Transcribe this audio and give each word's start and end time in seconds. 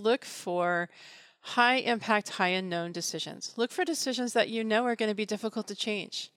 Look 0.00 0.24
for 0.24 0.88
high 1.40 1.78
impact, 1.78 2.28
high 2.28 2.50
unknown 2.50 2.92
decisions. 2.92 3.52
Look 3.56 3.72
for 3.72 3.84
decisions 3.84 4.32
that 4.32 4.48
you 4.48 4.62
know 4.62 4.84
are 4.84 4.94
going 4.94 5.10
to 5.10 5.14
be 5.14 5.26
difficult 5.26 5.66
to 5.66 5.74
change. 5.74 6.30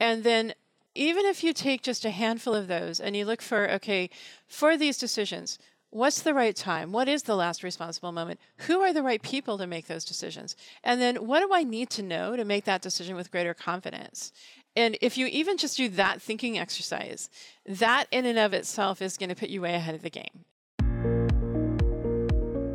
And 0.00 0.24
then, 0.24 0.54
even 0.94 1.26
if 1.26 1.44
you 1.44 1.52
take 1.52 1.82
just 1.82 2.06
a 2.06 2.10
handful 2.10 2.54
of 2.54 2.68
those 2.68 3.00
and 3.00 3.14
you 3.14 3.26
look 3.26 3.42
for, 3.42 3.70
okay, 3.72 4.08
for 4.48 4.78
these 4.78 4.96
decisions, 4.96 5.58
what's 5.90 6.22
the 6.22 6.32
right 6.32 6.56
time? 6.56 6.90
What 6.90 7.06
is 7.06 7.24
the 7.24 7.36
last 7.36 7.62
responsible 7.62 8.12
moment? 8.12 8.40
Who 8.66 8.80
are 8.80 8.94
the 8.94 9.02
right 9.02 9.20
people 9.20 9.58
to 9.58 9.66
make 9.66 9.88
those 9.88 10.06
decisions? 10.06 10.56
And 10.82 10.98
then, 10.98 11.16
what 11.16 11.40
do 11.40 11.50
I 11.52 11.64
need 11.64 11.90
to 11.90 12.02
know 12.02 12.34
to 12.34 12.46
make 12.46 12.64
that 12.64 12.80
decision 12.80 13.14
with 13.14 13.30
greater 13.30 13.52
confidence? 13.52 14.32
And 14.74 14.96
if 15.02 15.18
you 15.18 15.26
even 15.26 15.58
just 15.58 15.76
do 15.76 15.90
that 15.90 16.22
thinking 16.22 16.58
exercise, 16.58 17.28
that 17.66 18.06
in 18.10 18.24
and 18.24 18.38
of 18.38 18.54
itself 18.54 19.02
is 19.02 19.18
going 19.18 19.28
to 19.28 19.36
put 19.36 19.50
you 19.50 19.60
way 19.60 19.74
ahead 19.74 19.94
of 19.94 20.00
the 20.00 20.08
game. 20.08 20.46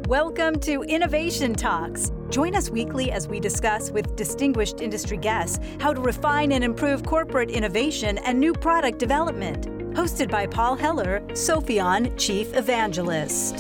Welcome 0.07 0.61
to 0.61 0.83
Innovation 0.83 1.53
Talks. 1.53 2.13
Join 2.29 2.55
us 2.55 2.69
weekly 2.69 3.11
as 3.11 3.27
we 3.27 3.41
discuss 3.41 3.91
with 3.91 4.15
distinguished 4.15 4.79
industry 4.79 5.17
guests 5.17 5.59
how 5.81 5.91
to 5.91 5.99
refine 5.99 6.53
and 6.53 6.63
improve 6.63 7.03
corporate 7.03 7.51
innovation 7.51 8.17
and 8.19 8.39
new 8.39 8.53
product 8.53 8.99
development. 8.99 9.65
Hosted 9.95 10.31
by 10.31 10.47
Paul 10.47 10.77
Heller, 10.77 11.19
Sopheon 11.31 12.17
Chief 12.17 12.55
Evangelist. 12.55 13.59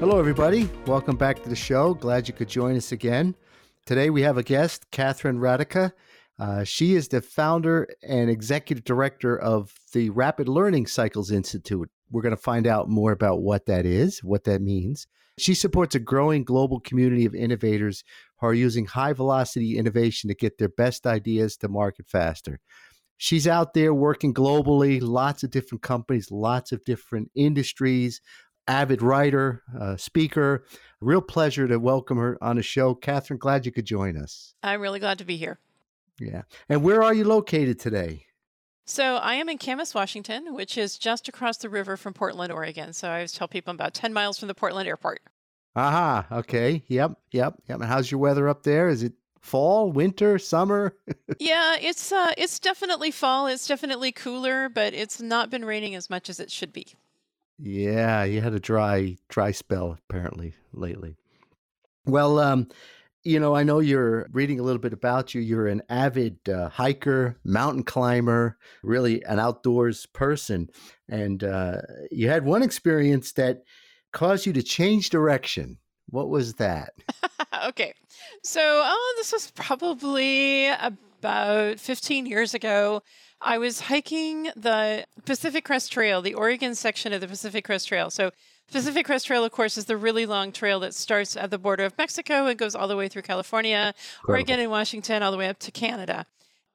Hello, 0.00 0.18
everybody. 0.18 0.68
Welcome 0.84 1.14
back 1.14 1.40
to 1.44 1.48
the 1.48 1.54
show. 1.54 1.94
Glad 1.94 2.26
you 2.26 2.34
could 2.34 2.48
join 2.48 2.74
us 2.74 2.90
again. 2.90 3.36
Today 3.86 4.10
we 4.10 4.22
have 4.22 4.36
a 4.36 4.42
guest, 4.42 4.90
Katherine 4.90 5.38
Radeka. 5.38 5.92
Uh, 6.40 6.64
she 6.64 6.96
is 6.96 7.06
the 7.06 7.20
founder 7.20 7.88
and 8.02 8.28
executive 8.28 8.82
director 8.82 9.38
of 9.38 9.74
the 9.92 10.10
Rapid 10.10 10.48
Learning 10.48 10.88
Cycles 10.88 11.30
Institute. 11.30 11.88
We're 12.10 12.22
going 12.22 12.36
to 12.36 12.40
find 12.40 12.66
out 12.66 12.88
more 12.88 13.12
about 13.12 13.42
what 13.42 13.66
that 13.66 13.86
is, 13.86 14.22
what 14.22 14.44
that 14.44 14.62
means. 14.62 15.06
She 15.38 15.54
supports 15.54 15.94
a 15.94 15.98
growing 15.98 16.44
global 16.44 16.78
community 16.78 17.24
of 17.24 17.34
innovators 17.34 18.04
who 18.38 18.46
are 18.46 18.54
using 18.54 18.86
high 18.86 19.12
velocity 19.12 19.76
innovation 19.76 20.28
to 20.28 20.34
get 20.34 20.58
their 20.58 20.68
best 20.68 21.06
ideas 21.06 21.56
to 21.58 21.68
market 21.68 22.06
faster. 22.08 22.60
She's 23.16 23.46
out 23.46 23.74
there 23.74 23.94
working 23.94 24.34
globally, 24.34 25.00
lots 25.02 25.42
of 25.42 25.50
different 25.50 25.82
companies, 25.82 26.30
lots 26.30 26.72
of 26.72 26.84
different 26.84 27.30
industries, 27.34 28.20
avid 28.68 29.02
writer, 29.02 29.62
uh, 29.78 29.96
speaker. 29.96 30.64
Real 31.00 31.20
pleasure 31.20 31.66
to 31.68 31.78
welcome 31.78 32.18
her 32.18 32.38
on 32.42 32.56
the 32.56 32.62
show. 32.62 32.94
Katherine, 32.94 33.38
glad 33.38 33.66
you 33.66 33.72
could 33.72 33.86
join 33.86 34.16
us. 34.16 34.54
I'm 34.62 34.80
really 34.80 35.00
glad 35.00 35.18
to 35.18 35.24
be 35.24 35.36
here. 35.36 35.58
Yeah. 36.20 36.42
And 36.68 36.82
where 36.82 37.02
are 37.02 37.14
you 37.14 37.24
located 37.24 37.78
today? 37.78 38.26
So 38.86 39.16
I 39.16 39.34
am 39.34 39.48
in 39.48 39.58
Camas, 39.58 39.94
Washington, 39.94 40.54
which 40.54 40.76
is 40.76 40.98
just 40.98 41.28
across 41.28 41.56
the 41.56 41.70
river 41.70 41.96
from 41.96 42.12
Portland, 42.12 42.52
Oregon. 42.52 42.92
So 42.92 43.08
I 43.08 43.14
always 43.14 43.32
tell 43.32 43.48
people 43.48 43.70
I'm 43.70 43.76
about 43.76 43.94
10 43.94 44.12
miles 44.12 44.38
from 44.38 44.48
the 44.48 44.54
Portland 44.54 44.88
airport. 44.88 45.22
Aha. 45.74 46.26
Okay. 46.30 46.82
Yep. 46.88 47.18
Yep. 47.30 47.54
Yep. 47.66 47.80
And 47.80 47.88
how's 47.88 48.10
your 48.10 48.20
weather 48.20 48.48
up 48.48 48.62
there? 48.62 48.88
Is 48.88 49.02
it 49.02 49.14
fall, 49.40 49.90
winter, 49.90 50.38
summer? 50.38 50.96
yeah, 51.38 51.76
it's 51.80 52.12
uh, 52.12 52.32
it's 52.36 52.58
definitely 52.58 53.10
fall. 53.10 53.46
It's 53.46 53.66
definitely 53.66 54.12
cooler, 54.12 54.68
but 54.68 54.94
it's 54.94 55.20
not 55.20 55.50
been 55.50 55.64
raining 55.64 55.94
as 55.94 56.08
much 56.08 56.28
as 56.28 56.38
it 56.38 56.50
should 56.50 56.72
be. 56.72 56.86
Yeah, 57.58 58.24
you 58.24 58.40
had 58.40 58.54
a 58.54 58.60
dry 58.60 59.16
dry 59.28 59.50
spell 59.52 59.98
apparently 60.08 60.54
lately. 60.72 61.16
Well, 62.06 62.38
um, 62.38 62.68
you 63.24 63.40
know, 63.40 63.56
I 63.56 63.62
know 63.62 63.78
you're 63.78 64.28
reading 64.32 64.60
a 64.60 64.62
little 64.62 64.80
bit 64.80 64.92
about 64.92 65.34
you. 65.34 65.40
You're 65.40 65.66
an 65.66 65.82
avid 65.88 66.46
uh, 66.48 66.68
hiker, 66.68 67.38
mountain 67.42 67.82
climber, 67.82 68.58
really 68.82 69.24
an 69.24 69.40
outdoors 69.40 70.04
person. 70.06 70.68
And 71.08 71.42
uh, 71.42 71.78
you 72.10 72.28
had 72.28 72.44
one 72.44 72.62
experience 72.62 73.32
that 73.32 73.64
caused 74.12 74.44
you 74.44 74.52
to 74.52 74.62
change 74.62 75.08
direction. 75.08 75.78
What 76.10 76.28
was 76.28 76.54
that? 76.54 76.92
okay. 77.68 77.94
So, 78.42 78.60
oh, 78.62 79.14
this 79.16 79.32
was 79.32 79.50
probably 79.52 80.68
about 80.68 81.80
15 81.80 82.26
years 82.26 82.52
ago. 82.52 83.02
I 83.40 83.56
was 83.56 83.80
hiking 83.80 84.50
the 84.54 85.06
Pacific 85.24 85.64
Crest 85.64 85.90
Trail, 85.92 86.20
the 86.20 86.34
Oregon 86.34 86.74
section 86.74 87.14
of 87.14 87.22
the 87.22 87.28
Pacific 87.28 87.64
Crest 87.64 87.88
Trail. 87.88 88.10
So, 88.10 88.32
Pacific 88.72 89.06
Crest 89.06 89.26
Trail, 89.26 89.44
of 89.44 89.52
course, 89.52 89.78
is 89.78 89.84
the 89.84 89.96
really 89.96 90.26
long 90.26 90.50
trail 90.50 90.80
that 90.80 90.94
starts 90.94 91.36
at 91.36 91.50
the 91.50 91.58
border 91.58 91.84
of 91.84 91.96
Mexico 91.96 92.46
and 92.46 92.58
goes 92.58 92.74
all 92.74 92.88
the 92.88 92.96
way 92.96 93.08
through 93.08 93.22
California, 93.22 93.94
Incredible. 93.96 94.32
Oregon, 94.32 94.60
and 94.60 94.70
Washington, 94.70 95.22
all 95.22 95.30
the 95.30 95.38
way 95.38 95.48
up 95.48 95.58
to 95.60 95.70
Canada. 95.70 96.26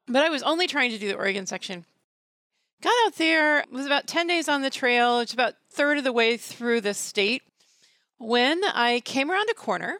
But 0.08 0.24
I 0.24 0.30
was 0.30 0.44
only 0.44 0.68
trying 0.68 0.92
to 0.92 0.98
do 0.98 1.08
the 1.08 1.18
Oregon 1.18 1.46
section. 1.46 1.86
Got 2.82 2.94
out 3.06 3.16
there, 3.16 3.66
was 3.72 3.86
about 3.86 4.08
10 4.08 4.28
days 4.28 4.48
on 4.48 4.62
the 4.62 4.70
trail, 4.70 5.20
it's 5.20 5.34
about 5.34 5.56
third 5.70 5.98
of 5.98 6.06
the 6.06 6.14
way 6.14 6.38
through 6.38 6.82
the 6.82 6.94
state, 6.94 7.44
when 8.18 8.64
I 8.64 9.02
came 9.02 9.30
around 9.30 9.50
a 9.50 9.54
corner 9.54 10.00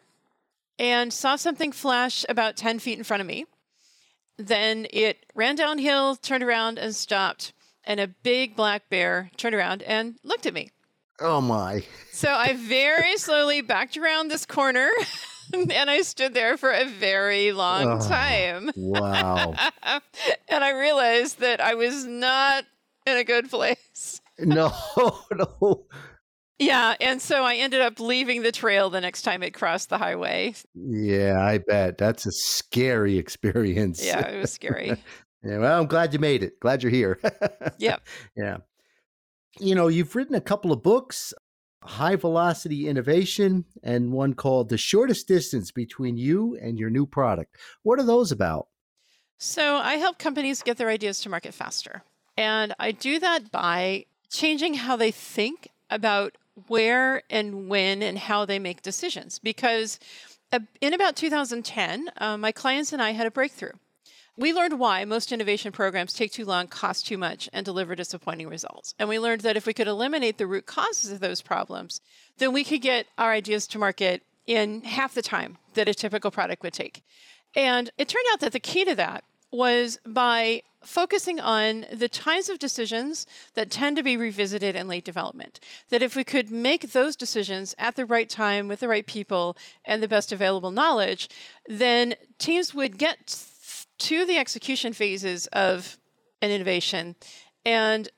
and 0.78 1.12
saw 1.12 1.36
something 1.36 1.72
flash 1.72 2.24
about 2.28 2.56
10 2.56 2.78
feet 2.78 2.96
in 2.96 3.04
front 3.04 3.20
of 3.20 3.26
me. 3.26 3.44
Then 4.38 4.86
it 4.90 5.26
ran 5.34 5.56
downhill, 5.56 6.16
turned 6.16 6.42
around, 6.42 6.78
and 6.78 6.94
stopped. 6.94 7.52
And 7.84 8.00
a 8.00 8.08
big 8.08 8.56
black 8.56 8.88
bear 8.88 9.30
turned 9.36 9.54
around 9.54 9.82
and 9.82 10.18
looked 10.22 10.46
at 10.46 10.54
me. 10.54 10.70
Oh 11.20 11.40
my. 11.40 11.84
So 12.12 12.30
I 12.30 12.54
very 12.54 13.16
slowly 13.16 13.60
backed 13.60 13.96
around 13.96 14.28
this 14.28 14.46
corner 14.46 14.90
and 15.52 15.90
I 15.90 16.02
stood 16.02 16.34
there 16.34 16.56
for 16.56 16.70
a 16.70 16.84
very 16.84 17.52
long 17.52 17.86
oh, 17.86 18.08
time. 18.08 18.70
Wow. 18.76 19.54
and 20.48 20.64
I 20.64 20.70
realized 20.70 21.40
that 21.40 21.60
I 21.60 21.74
was 21.74 22.04
not 22.06 22.64
in 23.06 23.16
a 23.16 23.24
good 23.24 23.50
place. 23.50 24.20
no, 24.38 24.72
no. 25.32 25.86
Yeah, 26.58 26.94
and 27.00 27.22
so 27.22 27.42
I 27.42 27.56
ended 27.56 27.80
up 27.80 28.00
leaving 28.00 28.42
the 28.42 28.52
trail 28.52 28.90
the 28.90 29.00
next 29.00 29.22
time 29.22 29.42
it 29.42 29.54
crossed 29.54 29.88
the 29.88 29.96
highway. 29.96 30.54
Yeah, 30.74 31.40
I 31.40 31.58
bet. 31.58 31.96
That's 31.96 32.26
a 32.26 32.32
scary 32.32 33.16
experience. 33.16 34.04
Yeah, 34.04 34.28
it 34.28 34.40
was 34.40 34.52
scary. 34.52 34.88
yeah, 35.42 35.58
well, 35.58 35.80
I'm 35.80 35.86
glad 35.86 36.12
you 36.12 36.18
made 36.18 36.42
it. 36.42 36.60
Glad 36.60 36.82
you're 36.82 36.92
here. 36.92 37.18
yep. 37.78 38.02
Yeah 38.36 38.58
you 39.58 39.74
know, 39.74 39.88
you've 39.88 40.14
written 40.14 40.34
a 40.34 40.40
couple 40.40 40.72
of 40.72 40.82
books, 40.82 41.34
High 41.82 42.16
Velocity 42.16 42.88
Innovation, 42.88 43.64
and 43.82 44.12
one 44.12 44.34
called 44.34 44.68
The 44.68 44.78
Shortest 44.78 45.26
Distance 45.26 45.70
Between 45.70 46.16
You 46.16 46.56
and 46.60 46.78
Your 46.78 46.90
New 46.90 47.06
Product. 47.06 47.56
What 47.82 47.98
are 47.98 48.04
those 48.04 48.30
about? 48.30 48.68
So, 49.38 49.76
I 49.76 49.94
help 49.94 50.18
companies 50.18 50.62
get 50.62 50.76
their 50.76 50.90
ideas 50.90 51.20
to 51.22 51.30
market 51.30 51.54
faster. 51.54 52.02
And 52.36 52.74
I 52.78 52.92
do 52.92 53.18
that 53.18 53.50
by 53.50 54.04
changing 54.30 54.74
how 54.74 54.96
they 54.96 55.10
think 55.10 55.68
about 55.88 56.36
where 56.68 57.22
and 57.30 57.68
when 57.68 58.02
and 58.02 58.18
how 58.18 58.44
they 58.44 58.58
make 58.58 58.82
decisions. 58.82 59.38
Because 59.38 59.98
uh, 60.52 60.60
in 60.80 60.94
about 60.94 61.16
2010, 61.16 62.10
uh, 62.18 62.36
my 62.36 62.52
clients 62.52 62.92
and 62.92 63.00
I 63.00 63.12
had 63.12 63.26
a 63.26 63.30
breakthrough. 63.30 63.72
We 64.40 64.54
learned 64.54 64.78
why 64.78 65.04
most 65.04 65.32
innovation 65.32 65.70
programs 65.70 66.14
take 66.14 66.32
too 66.32 66.46
long, 66.46 66.66
cost 66.66 67.06
too 67.06 67.18
much, 67.18 67.50
and 67.52 67.62
deliver 67.62 67.94
disappointing 67.94 68.48
results. 68.48 68.94
And 68.98 69.06
we 69.06 69.18
learned 69.18 69.42
that 69.42 69.58
if 69.58 69.66
we 69.66 69.74
could 69.74 69.86
eliminate 69.86 70.38
the 70.38 70.46
root 70.46 70.64
causes 70.64 71.12
of 71.12 71.20
those 71.20 71.42
problems, 71.42 72.00
then 72.38 72.54
we 72.54 72.64
could 72.64 72.80
get 72.80 73.06
our 73.18 73.32
ideas 73.32 73.66
to 73.66 73.78
market 73.78 74.22
in 74.46 74.80
half 74.80 75.12
the 75.12 75.20
time 75.20 75.58
that 75.74 75.90
a 75.90 75.94
typical 75.94 76.30
product 76.30 76.62
would 76.62 76.72
take. 76.72 77.02
And 77.54 77.90
it 77.98 78.08
turned 78.08 78.24
out 78.32 78.40
that 78.40 78.52
the 78.52 78.60
key 78.60 78.86
to 78.86 78.94
that 78.94 79.24
was 79.50 79.98
by 80.06 80.62
focusing 80.82 81.38
on 81.38 81.84
the 81.92 82.08
kinds 82.08 82.48
of 82.48 82.58
decisions 82.58 83.26
that 83.52 83.70
tend 83.70 83.98
to 83.98 84.02
be 84.02 84.16
revisited 84.16 84.74
in 84.74 84.88
late 84.88 85.04
development. 85.04 85.60
That 85.90 86.02
if 86.02 86.16
we 86.16 86.24
could 86.24 86.50
make 86.50 86.92
those 86.92 87.14
decisions 87.14 87.74
at 87.78 87.94
the 87.94 88.06
right 88.06 88.30
time 88.30 88.68
with 88.68 88.80
the 88.80 88.88
right 88.88 89.06
people 89.06 89.58
and 89.84 90.02
the 90.02 90.08
best 90.08 90.32
available 90.32 90.70
knowledge, 90.70 91.28
then 91.68 92.14
teams 92.38 92.74
would 92.74 92.96
get 92.96 93.48
to 94.00 94.24
the 94.26 94.38
execution 94.38 94.92
phases 94.92 95.46
of 95.48 95.98
an 96.42 96.50
innovation 96.50 97.16
and 97.64 98.08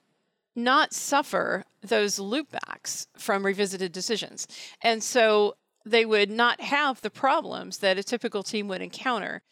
not 0.54 0.92
suffer 0.92 1.64
those 1.82 2.18
loopbacks 2.18 3.06
from 3.16 3.44
revisited 3.44 3.92
decisions. 3.92 4.46
And 4.82 5.02
so 5.02 5.56
they 5.84 6.06
would 6.06 6.30
not 6.30 6.60
have 6.60 7.00
the 7.00 7.10
problems 7.10 7.78
that 7.78 7.98
a 7.98 8.02
typical 8.02 8.42
team 8.42 8.68
would 8.68 8.82
encounter. 8.82 9.42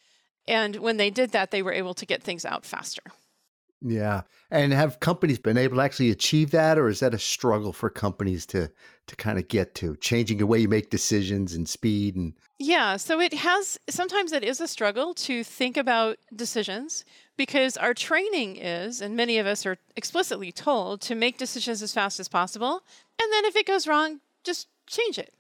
And 0.47 0.77
when 0.77 0.97
they 0.97 1.11
did 1.11 1.33
that, 1.33 1.51
they 1.51 1.63
were 1.63 1.73
able 1.73 1.95
to 1.95 2.07
get 2.07 2.23
things 2.23 2.45
out 2.45 2.65
faster. 2.65 3.03
Yeah. 3.83 4.23
And 4.51 4.73
have 4.73 5.01
companies 5.01 5.39
been 5.39 5.57
able 5.57 5.77
to 5.77 5.83
actually 5.83 6.11
achieve 6.11 6.51
that 6.51 6.79
or 6.79 6.89
is 6.89 7.01
that 7.01 7.15
a 7.15 7.19
struggle 7.19 7.73
for 7.73 7.89
companies 7.89 8.45
to 8.47 8.71
to 9.07 9.17
kind 9.17 9.39
of 9.39 9.49
get 9.49 9.75
to 9.77 9.97
changing 9.97 10.39
the 10.39 10.47
way 10.47 10.59
you 10.61 10.69
make 10.69 10.91
decisions 10.91 11.55
and 11.55 11.69
speed 11.69 12.15
and 12.15 12.35
Yeah, 12.63 12.99
so 12.99 13.21
it 13.21 13.33
has 13.33 13.79
sometimes 13.89 14.33
it 14.33 14.45
is 14.45 14.61
a 14.61 14.69
struggle 14.69 15.15
to 15.15 15.43
think 15.43 15.79
about 15.79 16.19
decisions 16.37 17.07
because 17.39 17.79
our 17.79 17.95
training 17.95 18.57
is 18.57 19.01
and 19.01 19.17
many 19.17 19.39
of 19.39 19.47
us 19.47 19.65
are 19.65 19.79
explicitly 19.97 20.53
told 20.53 21.01
to 21.03 21.15
make 21.15 21.39
decisions 21.39 21.83
as 21.83 21.95
fast 21.95 22.21
as 22.21 22.29
possible 22.29 22.83
and 23.19 23.33
then 23.33 23.47
if 23.47 23.57
it 23.57 23.67
goes 23.67 23.87
wrong, 23.87 24.21
just 24.45 24.69
change 24.87 25.19
it. 25.19 25.33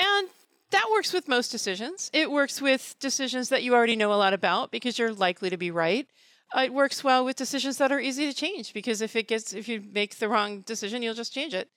And 0.00 0.28
that 0.72 0.88
works 0.90 1.12
with 1.12 1.28
most 1.28 1.50
decisions. 1.52 2.10
It 2.12 2.28
works 2.28 2.60
with 2.60 2.96
decisions 2.98 3.50
that 3.50 3.62
you 3.62 3.72
already 3.72 3.94
know 3.94 4.12
a 4.12 4.18
lot 4.18 4.34
about 4.34 4.72
because 4.72 4.98
you're 4.98 5.12
likely 5.12 5.50
to 5.50 5.56
be 5.56 5.70
right 5.70 6.08
uh, 6.56 6.62
it 6.62 6.72
works 6.74 7.04
well 7.04 7.24
with 7.24 7.36
decisions 7.36 7.76
that 7.76 7.92
are 7.92 8.00
easy 8.00 8.26
to 8.26 8.34
change 8.34 8.72
because 8.74 9.00
if 9.00 9.14
it 9.14 9.28
gets 9.28 9.52
if 9.52 9.68
you 9.68 9.80
make 9.92 10.16
the 10.18 10.28
wrong 10.28 10.62
decision, 10.62 11.02
you'll 11.02 11.14
just 11.14 11.32
change 11.32 11.54
it. 11.54 11.68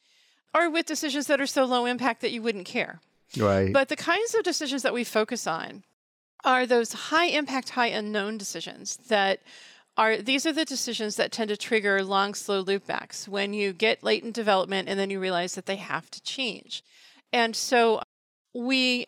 Or 0.56 0.72
with 0.72 0.88
decisions 0.88 1.28
that 1.28 1.40
are 1.40 1.46
so 1.46 1.66
low 1.66 1.86
impact 1.86 2.22
that 2.22 2.32
you 2.32 2.42
wouldn't 2.42 2.66
care. 2.66 3.00
Right. 3.38 3.72
But 3.72 3.90
the 3.90 3.96
kinds 3.96 4.36
of 4.36 4.44
decisions 4.44 4.84
that 4.84 4.94
we 4.94 5.04
focus 5.04 5.48
on 5.48 5.84
are 6.44 6.66
those 6.66 6.94
high 6.94 7.28
impact, 7.28 7.70
high 7.70 7.88
unknown 7.88 8.38
decisions 8.38 8.98
that 9.08 9.42
are 9.98 10.18
these 10.18 10.46
are 10.46 10.54
the 10.54 10.66
decisions 10.66 11.16
that 11.18 11.32
tend 11.32 11.50
to 11.50 11.58
trigger 11.58 12.04
long, 12.04 12.34
slow 12.34 12.64
loopbacks 12.64 13.28
when 13.28 13.54
you 13.54 13.74
get 13.74 14.04
late 14.04 14.24
in 14.24 14.32
development 14.32 14.88
and 14.88 15.00
then 15.00 15.10
you 15.10 15.20
realize 15.20 15.56
that 15.56 15.66
they 15.66 15.76
have 15.76 16.10
to 16.12 16.22
change. 16.22 16.84
And 17.34 17.56
so 17.56 18.02
we 18.54 19.08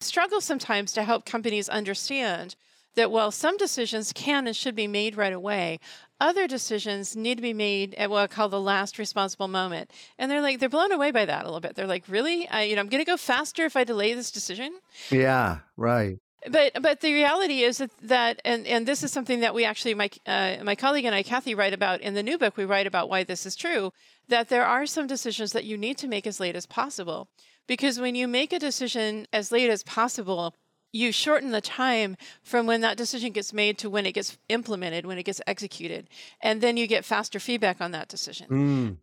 struggle 0.00 0.40
sometimes 0.40 0.92
to 0.92 1.04
help 1.04 1.24
companies 1.24 1.68
understand 1.68 2.54
that 2.94 3.10
while 3.10 3.30
some 3.30 3.56
decisions 3.56 4.12
can 4.12 4.46
and 4.46 4.56
should 4.56 4.74
be 4.74 4.86
made 4.86 5.16
right 5.16 5.32
away, 5.32 5.78
other 6.20 6.46
decisions 6.46 7.14
need 7.14 7.36
to 7.36 7.42
be 7.42 7.52
made 7.52 7.94
at 7.94 8.10
what 8.10 8.22
I 8.22 8.26
call 8.26 8.48
the 8.48 8.60
last 8.60 8.98
responsible 8.98 9.48
moment. 9.48 9.90
And 10.18 10.30
they're 10.30 10.40
like, 10.40 10.60
they're 10.60 10.68
blown 10.68 10.92
away 10.92 11.10
by 11.10 11.24
that 11.26 11.42
a 11.42 11.44
little 11.44 11.60
bit. 11.60 11.74
They're 11.74 11.86
like, 11.86 12.04
really? 12.08 12.48
I, 12.48 12.62
you 12.62 12.74
know, 12.74 12.80
I'm 12.80 12.88
going 12.88 13.04
to 13.04 13.10
go 13.10 13.16
faster 13.16 13.64
if 13.64 13.76
I 13.76 13.84
delay 13.84 14.14
this 14.14 14.30
decision. 14.30 14.72
Yeah, 15.10 15.58
right. 15.76 16.18
But 16.48 16.80
but 16.80 17.00
the 17.00 17.12
reality 17.12 17.62
is 17.62 17.78
that, 17.78 17.90
that 18.02 18.40
and 18.44 18.68
and 18.68 18.86
this 18.86 19.02
is 19.02 19.10
something 19.10 19.40
that 19.40 19.52
we 19.52 19.64
actually 19.64 19.94
my 19.94 20.10
uh, 20.26 20.58
my 20.62 20.76
colleague 20.76 21.04
and 21.04 21.14
I 21.14 21.24
Kathy 21.24 21.56
write 21.56 21.72
about 21.72 22.00
in 22.00 22.14
the 22.14 22.22
new 22.22 22.38
book. 22.38 22.56
We 22.56 22.64
write 22.64 22.86
about 22.86 23.08
why 23.08 23.24
this 23.24 23.46
is 23.46 23.56
true. 23.56 23.92
That 24.28 24.48
there 24.48 24.64
are 24.64 24.86
some 24.86 25.08
decisions 25.08 25.52
that 25.52 25.64
you 25.64 25.76
need 25.76 25.98
to 25.98 26.06
make 26.06 26.24
as 26.24 26.38
late 26.38 26.54
as 26.54 26.66
possible, 26.66 27.28
because 27.66 27.98
when 27.98 28.14
you 28.14 28.28
make 28.28 28.52
a 28.52 28.60
decision 28.60 29.26
as 29.32 29.50
late 29.50 29.70
as 29.70 29.82
possible, 29.82 30.54
you 30.96 31.12
shorten 31.12 31.50
the 31.50 31.60
time 31.60 32.16
from 32.42 32.66
when 32.66 32.80
that 32.80 32.96
decision 32.96 33.32
gets 33.32 33.52
made 33.52 33.78
to 33.78 33.90
when 33.90 34.06
it 34.06 34.12
gets 34.12 34.38
implemented, 34.48 35.06
when 35.06 35.18
it 35.18 35.24
gets 35.24 35.40
executed, 35.46 36.08
and 36.40 36.60
then 36.60 36.76
you 36.76 36.86
get 36.86 37.04
faster 37.04 37.38
feedback 37.38 37.80
on 37.80 37.92
that 37.92 38.08
decision. 38.08 38.48
Mm. 38.48 38.96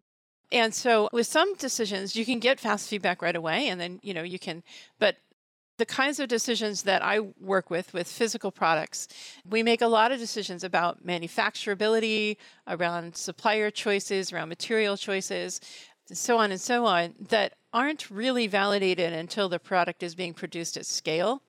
And 0.52 0.74
so 0.74 1.10
with 1.12 1.28
some 1.28 1.56
decisions, 1.56 2.16
you 2.16 2.26
can 2.26 2.40
get 2.40 2.60
fast 2.60 2.90
feedback 2.90 3.22
right 3.22 3.36
away, 3.36 3.68
and 3.68 3.80
then 3.80 4.00
you 4.04 4.14
know 4.14 4.24
you 4.24 4.40
can. 4.40 4.64
But 5.00 5.18
the 5.78 5.86
kinds 5.86 6.20
of 6.20 6.28
decisions 6.28 6.84
that 6.84 7.04
I 7.04 7.20
work 7.20 7.70
with 7.70 7.94
with 7.94 8.08
physical 8.08 8.52
products, 8.52 9.08
we 9.50 9.64
make 9.64 9.82
a 9.82 9.88
lot 9.88 10.12
of 10.12 10.20
decisions 10.20 10.64
about 10.64 11.06
manufacturability, 11.06 12.38
around 12.68 13.16
supplier 13.16 13.72
choices, 13.72 14.32
around 14.32 14.50
material 14.50 14.98
choices, 14.98 15.60
so 16.12 16.38
on 16.38 16.52
and 16.52 16.62
so 16.62 16.86
on, 16.86 17.16
that 17.30 17.54
aren't 17.74 18.12
really 18.12 18.46
validated 18.46 19.14
until 19.14 19.50
the 19.50 19.60
product 19.60 20.04
is 20.04 20.14
being 20.14 20.34
produced 20.34 20.78
at 20.78 20.86
scale. 20.86 21.42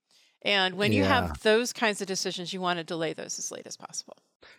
And 0.44 0.74
when 0.74 0.92
you 0.92 1.04
have 1.04 1.40
those 1.42 1.72
kinds 1.72 2.00
of 2.00 2.06
decisions, 2.06 2.52
you 2.52 2.60
want 2.60 2.78
to 2.78 2.84
delay 2.84 3.14
those 3.14 3.38
as 3.38 3.50
late 3.50 3.66
as 3.66 3.76
possible. 3.76 4.16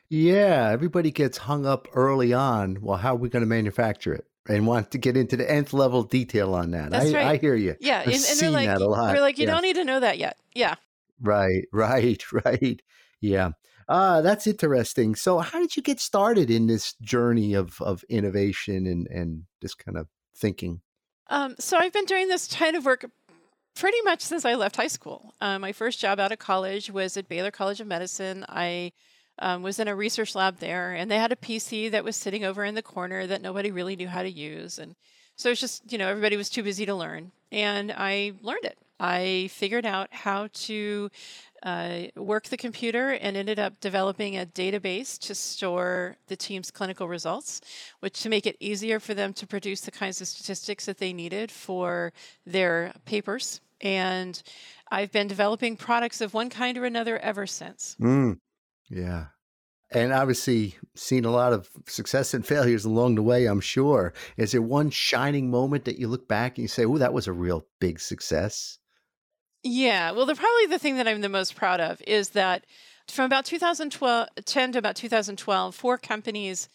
Yeah, 0.09 0.69
everybody 0.71 1.11
gets 1.11 1.37
hung 1.37 1.65
up 1.65 1.87
early 1.93 2.33
on. 2.33 2.79
Well, 2.81 2.97
how 2.97 3.13
are 3.13 3.17
we 3.17 3.29
going 3.29 3.41
to 3.41 3.47
manufacture 3.47 4.13
it? 4.13 4.25
And 4.47 4.67
want 4.67 4.91
to 4.91 4.97
get 4.99 5.17
into 5.17 5.37
the 5.37 5.49
nth 5.49 5.73
level 5.73 6.03
detail 6.03 6.53
on 6.53 6.71
that. 6.71 6.91
That's 6.91 7.11
I, 7.11 7.13
right. 7.13 7.25
I 7.25 7.35
hear 7.37 7.55
you. 7.55 7.75
Yeah, 7.79 7.99
I've 8.01 8.07
and, 8.07 8.15
and 8.15 8.39
they're 8.39 8.49
like, 8.51 8.67
that 8.67 8.81
a 8.81 8.87
lot. 8.87 9.13
we're 9.15 9.21
like, 9.21 9.39
you 9.39 9.45
Yeah. 9.45 9.53
don't 9.53 9.63
need 9.63 9.75
to 9.75 9.85
know 9.85 9.99
that 9.99 10.17
yet. 10.19 10.37
Yeah. 10.53 10.75
Right, 11.21 11.65
right, 11.73 12.23
right. 12.31 12.81
Yeah. 13.21 13.51
Uh, 13.87 14.21
that's 14.21 14.45
interesting. 14.47 15.15
So 15.15 15.39
how 15.39 15.59
did 15.59 15.75
you 15.75 15.81
get 15.83 15.99
started 15.99 16.49
in 16.51 16.67
this 16.67 16.93
journey 17.01 17.53
of, 17.53 17.79
of 17.81 18.03
innovation 18.09 18.85
and, 18.87 19.07
and 19.07 19.43
this 19.61 19.73
kind 19.75 19.97
of 19.97 20.07
thinking? 20.35 20.81
Um, 21.27 21.55
so 21.59 21.77
I've 21.77 21.93
been 21.93 22.05
doing 22.05 22.27
this 22.27 22.53
kind 22.53 22.75
of 22.75 22.85
work 22.85 23.05
pretty 23.75 24.01
much 24.04 24.22
since 24.22 24.45
I 24.45 24.56
left 24.56 24.77
high 24.77 24.88
school. 24.88 25.33
Uh, 25.42 25.60
my 25.60 25.72
first 25.72 26.00
job 26.00 26.19
out 26.19 26.31
of 26.31 26.39
college 26.39 26.89
was 26.89 27.18
at 27.18 27.27
Baylor 27.27 27.51
College 27.51 27.81
of 27.81 27.88
Medicine. 27.88 28.45
I 28.50 28.94
um, 29.39 29.63
was 29.63 29.80
in 29.80 29.88
a 29.88 29.95
research 29.95 30.33
lab 30.33 30.60
there, 30.60 30.94
and 30.94 31.12
they 31.12 31.18
had 31.18 31.31
a 31.31 31.36
PC 31.36 31.92
that 31.92 32.04
was 32.04 32.16
sitting 32.16 32.45
over 32.45 32.63
in 32.63 32.75
the 32.75 32.81
corner 32.81 33.27
that 33.27 33.42
nobody 33.42 33.72
really 33.72 33.95
knew 33.95 34.07
how 34.07 34.24
to 34.24 34.31
use. 34.31 34.80
And 34.80 34.95
so 35.36 35.51
it's 35.51 35.60
just, 35.60 35.92
you 35.92 35.98
know, 35.98 36.07
everybody 36.07 36.38
was 36.38 36.50
too 36.50 36.63
busy 36.63 36.86
to 36.86 36.95
learn. 36.95 37.31
And 37.51 37.94
I 37.95 38.33
learned 38.42 38.63
it. 38.63 38.77
I 38.98 39.50
figured 39.51 39.86
out 39.86 40.13
how 40.13 40.48
to 40.54 41.10
uh, 41.63 42.04
work 42.16 42.45
the 42.45 42.56
computer 42.56 43.10
and 43.12 43.36
ended 43.36 43.60
up 43.60 43.81
developing 43.81 44.38
a 44.38 44.45
database 44.45 45.19
to 45.19 45.36
store 45.36 46.16
the 46.28 46.38
team's 46.38 46.71
clinical 46.71 47.07
results, 47.10 47.60
which 48.00 48.21
to 48.21 48.30
make 48.30 48.45
it 48.45 48.56
easier 48.62 49.01
for 49.01 49.13
them 49.13 49.33
to 49.33 49.45
produce 49.45 49.81
the 49.81 49.92
kinds 49.92 50.21
of 50.21 50.28
statistics 50.28 50.86
that 50.86 51.00
they 51.00 51.12
needed 51.12 51.51
for 51.51 52.13
their 52.45 52.94
papers. 53.04 53.60
And 53.81 54.42
I've 54.92 55.12
been 55.12 55.27
developing 55.27 55.77
products 55.77 56.22
of 56.22 56.33
one 56.33 56.50
kind 56.50 56.77
or 56.77 56.86
another 56.86 57.18
ever 57.19 57.45
since. 57.48 57.95
Mm, 58.00 58.39
yeah. 58.89 59.25
And 59.92 60.12
obviously 60.12 60.75
seen 60.95 61.25
a 61.25 61.31
lot 61.31 61.54
of 61.54 61.69
success 61.88 62.33
and 62.33 62.45
failures 62.45 62.86
along 62.86 63.16
the 63.16 63.24
way, 63.24 63.45
I'm 63.45 63.62
sure. 63.62 64.13
Is 64.36 64.51
there 64.51 64.62
one 64.62 64.89
shining 64.89 65.50
moment 65.50 65.86
that 65.86 66.00
you 66.00 66.07
look 66.07 66.27
back 66.27 66.57
and 66.57 66.63
you 66.63 66.68
say, 66.68 66.86
oh, 66.86 66.98
that 66.98 67.13
was 67.13 67.27
a 67.27 67.33
real 67.33 67.66
big 67.80 68.00
success? 68.00 68.80
Yeah, 69.63 70.12
well, 70.12 70.25
the 70.25 70.36
probably 70.36 70.68
the 70.68 70.80
thing 70.80 70.98
that 70.98 71.07
I'm 71.07 71.21
the 71.21 71.30
most 71.30 71.56
proud 71.56 71.80
of 71.80 72.01
is 72.06 72.30
that 72.30 72.66
from 73.07 73.25
about 73.25 73.45
2010 73.45 74.71
to 74.71 74.78
about 74.78 74.95
2012, 74.95 75.75
four 75.75 75.98
companies 75.98 76.69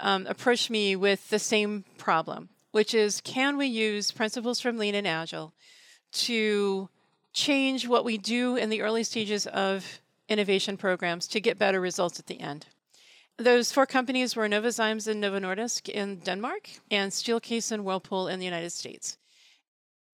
um, 0.00 0.26
approached 0.26 0.70
me 0.70 0.96
with 0.96 1.30
the 1.30 1.38
same 1.38 1.84
problem, 1.98 2.48
which 2.72 2.94
is 2.94 3.20
can 3.20 3.56
we 3.56 3.66
use 3.66 4.10
principles 4.10 4.60
from 4.60 4.78
Lean 4.78 4.94
and 4.94 5.06
Agile 5.06 5.54
to 6.14 6.88
change 7.32 7.86
what 7.86 8.04
we 8.04 8.18
do 8.18 8.56
in 8.56 8.70
the 8.70 8.82
early 8.82 9.04
stages 9.04 9.46
of 9.46 10.00
innovation 10.28 10.76
programs 10.76 11.26
to 11.28 11.40
get 11.40 11.58
better 11.58 11.80
results 11.80 12.18
at 12.18 12.26
the 12.26 12.40
end? 12.40 12.66
Those 13.36 13.72
four 13.72 13.86
companies 13.86 14.36
were 14.36 14.48
Novozymes 14.48 15.08
and 15.08 15.20
Novo 15.20 15.40
Nordisk 15.40 15.88
in 15.88 16.20
Denmark 16.20 16.70
and 16.90 17.10
Steelcase 17.10 17.72
and 17.72 17.84
Whirlpool 17.84 18.28
in 18.28 18.38
the 18.38 18.44
United 18.44 18.70
States. 18.70 19.18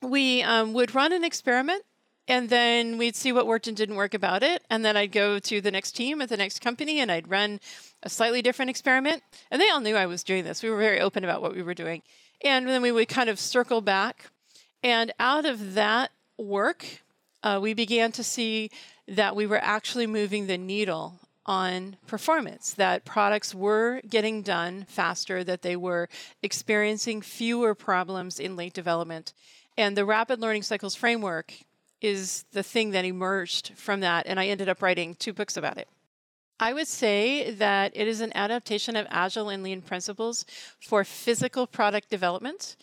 We 0.01 0.43
um, 0.43 0.73
would 0.73 0.95
run 0.95 1.13
an 1.13 1.23
experiment 1.23 1.85
and 2.27 2.49
then 2.49 2.97
we'd 2.97 3.17
see 3.17 3.33
what 3.33 3.47
worked 3.47 3.67
and 3.67 3.77
didn't 3.77 3.97
work 3.97 4.15
about 4.15 4.43
it. 4.43 4.65
And 4.71 4.85
then 4.85 4.97
I'd 4.97 5.13
go 5.13 5.39
to 5.39 5.61
the 5.61 5.71
next 5.71 5.93
team 5.93 6.23
at 6.23 6.29
the 6.29 6.37
next 6.37 6.61
company 6.61 7.01
and 7.01 7.11
I'd 7.11 7.29
run 7.29 7.61
a 8.03 8.09
slightly 8.09 8.41
different 8.41 8.71
experiment. 8.71 9.23
And 9.51 9.61
they 9.61 9.69
all 9.69 9.81
knew 9.81 9.97
I 9.97 10.07
was 10.07 10.23
doing 10.23 10.45
this. 10.45 10.63
We 10.63 10.71
were 10.71 10.79
very 10.79 11.01
open 11.01 11.25
about 11.25 11.43
what 11.43 11.55
we 11.55 11.63
were 11.63 11.75
doing. 11.75 12.03
And 12.43 12.69
then 12.69 12.81
we 12.81 12.93
would 12.93 13.09
kind 13.09 13.29
of 13.29 13.39
circle 13.39 13.81
back. 13.81 14.31
And 14.83 15.13
out 15.19 15.45
of 15.45 15.75
that 15.75 16.11
work, 16.39 17.03
uh, 17.43 17.59
we 17.63 17.75
began 17.75 18.13
to 18.13 18.25
see 18.25 18.71
that 19.09 19.37
we 19.37 19.47
were 19.47 19.61
actually 19.63 20.07
moving 20.07 20.47
the 20.47 20.59
needle 20.59 21.19
on 21.47 21.97
performance, 22.07 22.75
that 22.75 23.05
products 23.05 23.55
were 23.55 24.01
getting 24.09 24.43
done 24.43 24.85
faster, 24.89 25.43
that 25.43 25.63
they 25.63 25.75
were 25.75 26.09
experiencing 26.43 27.21
fewer 27.21 27.75
problems 27.75 28.39
in 28.39 28.57
late 28.57 28.73
development. 28.73 29.33
And 29.77 29.97
the 29.97 30.05
rapid 30.05 30.41
learning 30.41 30.63
cycles 30.63 30.95
framework 30.95 31.53
is 32.01 32.45
the 32.53 32.63
thing 32.63 32.91
that 32.91 33.05
emerged 33.05 33.73
from 33.77 34.01
that. 34.01 34.27
And 34.27 34.39
I 34.39 34.47
ended 34.47 34.69
up 34.69 34.83
writing 34.83 35.15
two 35.15 35.33
books 35.33 35.57
about 35.57 35.79
it. 35.79 35.89
I 36.59 36.75
would 36.75 36.89
say 36.89 37.53
that 37.53 37.93
it 37.95 38.07
is 38.07 38.21
an 38.21 38.33
adaptation 38.35 38.95
of 38.95 39.07
Agile 39.11 39.49
and 39.49 39.63
Lean 39.63 39.81
principles 39.81 40.45
for 40.79 41.05
physical 41.05 41.67
product 41.67 42.11
development, 42.11 42.77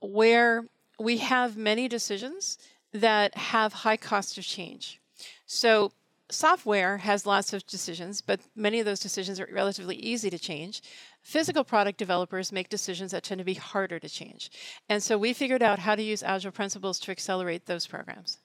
where 0.00 0.64
we 1.02 1.18
have 1.18 1.56
many 1.56 1.88
decisions 1.88 2.58
that 2.92 3.36
have 3.36 3.72
high 3.72 3.96
cost 3.96 4.38
of 4.38 4.44
change. 4.44 5.00
So, 5.46 5.92
software 6.30 6.98
has 6.98 7.26
lots 7.26 7.52
of 7.52 7.66
decisions, 7.66 8.20
but 8.20 8.40
many 8.54 8.80
of 8.80 8.86
those 8.86 9.00
decisions 9.00 9.38
are 9.40 9.48
relatively 9.52 9.96
easy 9.96 10.30
to 10.30 10.38
change. 10.38 10.82
Physical 11.22 11.64
product 11.64 11.98
developers 11.98 12.52
make 12.52 12.68
decisions 12.68 13.10
that 13.10 13.22
tend 13.22 13.38
to 13.38 13.44
be 13.44 13.54
harder 13.54 13.98
to 13.98 14.08
change. 14.08 14.50
And 14.88 15.02
so, 15.02 15.18
we 15.18 15.32
figured 15.32 15.62
out 15.62 15.78
how 15.80 15.94
to 15.94 16.02
use 16.02 16.22
Agile 16.22 16.52
principles 16.52 16.98
to 17.00 17.10
accelerate 17.10 17.66
those 17.66 17.86
programs. 17.86 18.38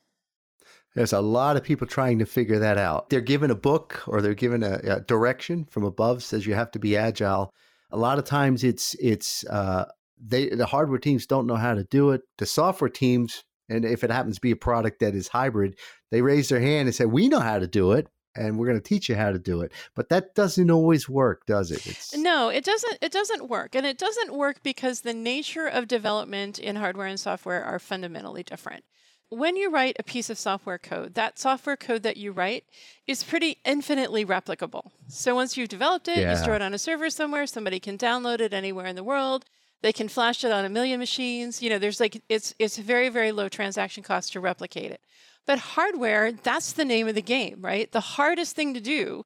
There's 0.95 1.13
a 1.13 1.21
lot 1.21 1.57
of 1.57 1.63
people 1.63 1.85
trying 1.85 2.19
to 2.19 2.25
figure 2.25 2.59
that 2.59 2.77
out. 2.77 3.09
They're 3.09 3.21
given 3.21 3.51
a 3.51 3.55
book 3.55 4.03
or 4.07 4.21
they're 4.21 4.33
given 4.33 4.63
a, 4.63 4.79
a 4.83 4.99
direction 5.01 5.65
from 5.65 5.83
above 5.83 6.23
says 6.23 6.47
you 6.47 6.55
have 6.55 6.71
to 6.71 6.79
be 6.79 6.97
agile. 6.97 7.53
A 7.91 7.97
lot 7.97 8.17
of 8.17 8.25
times 8.25 8.63
it's 8.63 8.95
it's 8.95 9.45
uh, 9.45 9.85
they 10.19 10.49
the 10.49 10.65
hardware 10.65 10.99
teams 10.99 11.25
don't 11.25 11.47
know 11.47 11.55
how 11.55 11.73
to 11.73 11.83
do 11.85 12.11
it. 12.11 12.21
The 12.37 12.45
software 12.45 12.89
teams, 12.89 13.43
and 13.69 13.85
if 13.85 14.03
it 14.03 14.11
happens 14.11 14.35
to 14.35 14.41
be 14.41 14.51
a 14.51 14.55
product 14.55 14.99
that 14.99 15.15
is 15.15 15.27
hybrid, 15.29 15.77
they 16.11 16.21
raise 16.21 16.49
their 16.49 16.59
hand 16.61 16.87
and 16.87 16.95
say, 16.95 17.05
"We 17.05 17.27
know 17.29 17.39
how 17.39 17.59
to 17.59 17.67
do 17.67 17.91
it." 17.93 18.07
And 18.35 18.59
we're 18.59 18.67
going 18.67 18.79
to 18.79 18.87
teach 18.87 19.09
you 19.09 19.15
how 19.15 19.31
to 19.31 19.39
do 19.39 19.61
it, 19.61 19.71
but 19.95 20.09
that 20.09 20.35
doesn't 20.35 20.69
always 20.69 21.09
work, 21.09 21.47
does 21.47 21.71
it? 21.71 21.87
It's, 21.87 22.15
No, 22.15 22.49
it 22.49 22.63
doesn't 22.63 22.99
it 23.01 23.11
doesn't 23.11 23.49
work. 23.49 23.73
And 23.73 23.83
it 23.83 23.97
doesn't 23.97 24.31
work 24.31 24.61
because 24.61 25.01
the 25.01 25.13
nature 25.13 25.65
of 25.65 25.87
development 25.87 26.59
in 26.59 26.75
hardware 26.75 27.07
and 27.07 27.19
software 27.19 27.63
are 27.63 27.79
fundamentally 27.79 28.43
different. 28.43 28.83
When 29.29 29.57
you 29.57 29.71
write 29.71 29.95
a 29.99 30.03
piece 30.03 30.29
of 30.29 30.37
software 30.37 30.77
code, 30.77 31.15
that 31.15 31.39
software 31.39 31.75
code 31.75 32.03
that 32.03 32.15
you 32.15 32.31
write 32.31 32.63
is 33.07 33.23
pretty 33.23 33.57
infinitely 33.65 34.23
replicable. 34.23 34.91
So 35.07 35.33
once 35.33 35.57
you've 35.57 35.67
developed 35.69 36.07
it, 36.07 36.19
Yeah. 36.19 36.31
you 36.31 36.37
store 36.37 36.55
it 36.55 36.61
on 36.61 36.73
a 36.75 36.77
server 36.77 37.09
somewhere, 37.09 37.47
somebody 37.47 37.79
can 37.79 37.97
download 37.97 38.39
it 38.39 38.53
anywhere 38.53 38.85
in 38.85 38.95
the 38.95 39.03
world. 39.03 39.45
They 39.81 39.93
can 39.93 40.07
flash 40.07 40.43
it 40.43 40.51
on 40.51 40.65
a 40.65 40.69
million 40.69 40.99
machines. 40.99 41.61
You 41.61 41.69
know, 41.69 41.79
there's 41.79 41.99
like 41.99 42.21
it's 42.29 42.53
it's 42.59 42.77
very 42.77 43.09
very 43.09 43.31
low 43.31 43.49
transaction 43.49 44.03
cost 44.03 44.33
to 44.33 44.39
replicate 44.39 44.91
it. 44.91 45.01
But 45.45 45.59
hardware, 45.59 46.31
that's 46.31 46.73
the 46.73 46.85
name 46.85 47.07
of 47.07 47.15
the 47.15 47.21
game, 47.21 47.59
right? 47.61 47.89
The 47.91 48.01
hardest 48.01 48.55
thing 48.55 48.73
to 48.73 48.81
do 48.81 49.25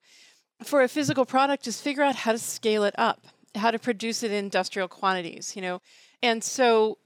for 0.63 0.83
a 0.83 0.87
physical 0.87 1.25
product 1.25 1.67
is 1.67 1.81
figure 1.81 2.03
out 2.03 2.15
how 2.15 2.31
to 2.31 2.37
scale 2.37 2.83
it 2.83 2.93
up, 2.97 3.25
how 3.55 3.71
to 3.71 3.79
produce 3.79 4.21
it 4.21 4.31
in 4.31 4.37
industrial 4.37 4.87
quantities, 4.87 5.55
you 5.55 5.61
know. 5.61 5.81
And 6.21 6.43
so 6.43 6.99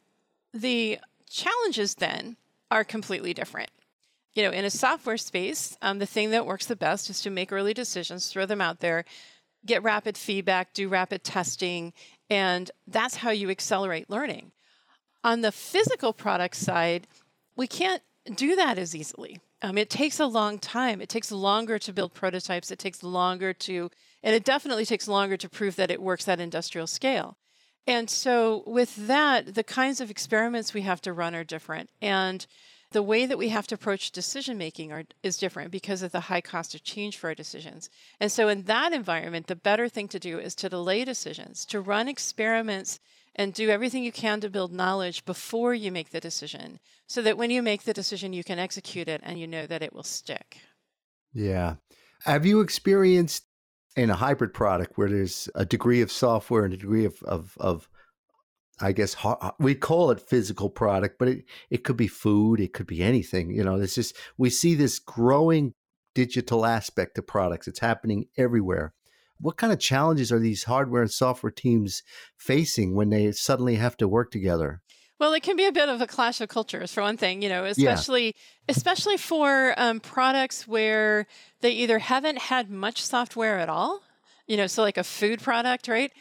the 0.53 0.99
challenges 1.29 1.95
then 1.95 2.35
are 2.71 2.83
completely 2.83 3.33
different. 3.33 3.69
You 4.33 4.43
know, 4.43 4.51
in 4.51 4.65
a 4.65 4.69
software 4.69 5.17
space, 5.17 5.77
um, 5.81 5.99
the 5.99 6.05
thing 6.05 6.31
that 6.31 6.45
works 6.45 6.65
the 6.65 6.75
best 6.75 7.09
is 7.09 7.21
to 7.21 7.29
make 7.29 7.53
early 7.53 7.73
decisions, 7.73 8.27
throw 8.27 8.45
them 8.45 8.59
out 8.59 8.81
there, 8.81 9.05
get 9.65 9.81
rapid 9.81 10.17
feedback, 10.17 10.73
do 10.73 10.89
rapid 10.89 11.23
testing, 11.23 11.93
and 12.29 12.71
that's 12.87 13.17
how 13.17 13.31
you 13.31 13.49
accelerate 13.49 14.09
learning. 14.09 14.51
On 15.23 15.41
the 15.41 15.51
physical 15.51 16.13
product 16.13 16.55
side, 16.55 17.07
we 17.55 17.67
can't 17.67 18.01
do 18.35 18.55
that 18.55 18.77
as 18.77 18.95
easily. 18.95 19.39
Um, 19.61 19.77
it 19.77 19.89
takes 19.89 20.19
a 20.19 20.25
long 20.25 20.59
time. 20.59 21.01
It 21.01 21.09
takes 21.09 21.31
longer 21.31 21.79
to 21.79 21.93
build 21.93 22.13
prototypes. 22.13 22.71
It 22.71 22.79
takes 22.79 23.01
longer 23.01 23.53
to, 23.53 23.89
and 24.21 24.35
it 24.35 24.43
definitely 24.43 24.85
takes 24.85 25.07
longer 25.07 25.37
to 25.37 25.49
prove 25.49 25.75
that 25.77 25.89
it 25.89 26.01
works 26.01 26.27
at 26.27 26.39
industrial 26.39 26.87
scale. 26.87 27.37
And 27.87 28.09
so, 28.09 28.63
with 28.65 29.07
that, 29.07 29.53
the 29.53 29.63
kinds 29.63 30.01
of 30.01 30.09
experiments 30.09 30.73
we 30.73 30.81
have 30.81 31.01
to 31.01 31.13
run 31.13 31.35
are 31.35 31.43
different. 31.43 31.89
And 32.01 32.45
the 32.95 33.03
way 33.03 33.25
that 33.25 33.37
we 33.37 33.49
have 33.49 33.67
to 33.67 33.75
approach 33.75 34.09
decision 34.09 34.57
making 34.57 35.05
is 35.21 35.37
different 35.37 35.69
because 35.69 36.01
of 36.01 36.13
the 36.13 36.21
high 36.21 36.39
cost 36.39 36.73
of 36.73 36.81
change 36.81 37.17
for 37.17 37.27
our 37.27 37.35
decisions. 37.35 37.89
And 38.21 38.31
so, 38.31 38.47
in 38.47 38.61
that 38.63 38.93
environment, 38.93 39.47
the 39.47 39.55
better 39.57 39.89
thing 39.89 40.07
to 40.07 40.17
do 40.17 40.39
is 40.39 40.55
to 40.55 40.69
delay 40.69 41.03
decisions, 41.03 41.65
to 41.65 41.81
run 41.81 42.07
experiments 42.07 43.01
and 43.35 43.53
do 43.53 43.69
everything 43.69 44.05
you 44.05 44.13
can 44.13 44.39
to 44.39 44.49
build 44.49 44.71
knowledge 44.71 45.25
before 45.25 45.73
you 45.73 45.91
make 45.91 46.11
the 46.11 46.21
decision 46.21 46.79
so 47.05 47.21
that 47.21 47.37
when 47.37 47.51
you 47.51 47.61
make 47.61 47.83
the 47.83 47.91
decision, 47.91 48.31
you 48.31 48.45
can 48.45 48.59
execute 48.59 49.09
it 49.09 49.19
and 49.25 49.37
you 49.37 49.45
know 49.45 49.65
that 49.65 49.81
it 49.81 49.91
will 49.91 50.01
stick. 50.01 50.59
Yeah. 51.33 51.75
Have 52.23 52.45
you 52.45 52.61
experienced 52.61 53.43
in 53.97 54.09
a 54.09 54.15
hybrid 54.15 54.53
product 54.53 54.93
where 54.97 55.09
there's 55.09 55.49
a 55.53 55.65
degree 55.65 56.01
of 56.01 56.13
software 56.13 56.63
and 56.63 56.73
a 56.73 56.77
degree 56.77 57.03
of, 57.03 57.21
of, 57.23 57.57
of 57.59 57.89
I 58.79 58.91
guess 58.91 59.15
we 59.57 59.75
call 59.75 60.11
it 60.11 60.19
physical 60.19 60.69
product, 60.69 61.17
but 61.17 61.29
it, 61.29 61.45
it 61.69 61.83
could 61.83 61.95
be 61.95 62.07
food, 62.07 62.59
it 62.59 62.73
could 62.73 62.87
be 62.87 63.01
anything. 63.01 63.51
You 63.51 63.63
know, 63.63 63.75
it's 63.75 63.95
just 63.95 64.15
we 64.37 64.49
see 64.49 64.75
this 64.75 64.99
growing 64.99 65.73
digital 66.13 66.65
aspect 66.65 67.17
of 67.17 67.27
products. 67.27 67.67
It's 67.67 67.79
happening 67.79 68.25
everywhere. 68.37 68.93
What 69.39 69.57
kind 69.57 69.71
of 69.71 69.79
challenges 69.79 70.31
are 70.31 70.39
these 70.39 70.63
hardware 70.63 71.01
and 71.01 71.11
software 71.11 71.51
teams 71.51 72.03
facing 72.37 72.95
when 72.95 73.09
they 73.09 73.31
suddenly 73.33 73.75
have 73.75 73.97
to 73.97 74.07
work 74.07 74.31
together? 74.31 74.81
Well, 75.19 75.33
it 75.33 75.43
can 75.43 75.55
be 75.55 75.65
a 75.65 75.71
bit 75.71 75.87
of 75.87 76.01
a 76.01 76.07
clash 76.07 76.41
of 76.41 76.49
cultures, 76.49 76.93
for 76.93 77.01
one 77.01 77.17
thing. 77.17 77.41
You 77.41 77.49
know, 77.49 77.63
especially 77.65 78.25
yeah. 78.25 78.31
especially 78.69 79.17
for 79.17 79.73
um, 79.77 79.99
products 79.99 80.67
where 80.67 81.27
they 81.61 81.71
either 81.71 81.99
haven't 81.99 82.39
had 82.39 82.69
much 82.69 83.01
software 83.01 83.59
at 83.59 83.69
all. 83.69 84.01
You 84.47 84.57
know, 84.57 84.67
so 84.67 84.83
like 84.83 84.97
a 84.97 85.03
food 85.03 85.41
product, 85.41 85.87
right? 85.87 86.11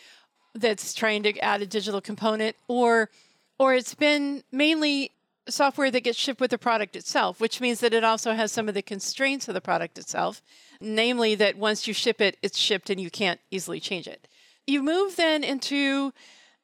That's 0.54 0.94
trying 0.94 1.24
to 1.24 1.38
add 1.40 1.62
a 1.62 1.66
digital 1.66 2.00
component, 2.00 2.56
or 2.68 3.10
or 3.58 3.74
it's 3.74 3.94
been 3.94 4.44
mainly 4.52 5.10
software 5.48 5.90
that 5.90 6.00
gets 6.00 6.18
shipped 6.18 6.40
with 6.40 6.50
the 6.50 6.58
product 6.58 6.96
itself, 6.96 7.40
which 7.40 7.60
means 7.60 7.80
that 7.80 7.92
it 7.92 8.02
also 8.02 8.32
has 8.32 8.50
some 8.50 8.68
of 8.68 8.74
the 8.74 8.82
constraints 8.82 9.46
of 9.48 9.54
the 9.54 9.60
product 9.60 9.98
itself, 9.98 10.42
namely 10.80 11.34
that 11.34 11.56
once 11.56 11.86
you 11.86 11.92
ship 11.92 12.20
it, 12.20 12.36
it's 12.42 12.58
shipped 12.58 12.88
and 12.88 13.00
you 13.00 13.10
can't 13.10 13.40
easily 13.50 13.80
change 13.80 14.06
it. 14.06 14.26
You 14.66 14.82
move 14.82 15.16
then 15.16 15.44
into 15.44 16.12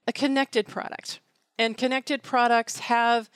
a 0.06 0.12
connected 0.12 0.66
product 0.66 1.20
and 1.60 1.76
connected 1.76 2.22
products 2.22 2.78
have 2.78 3.28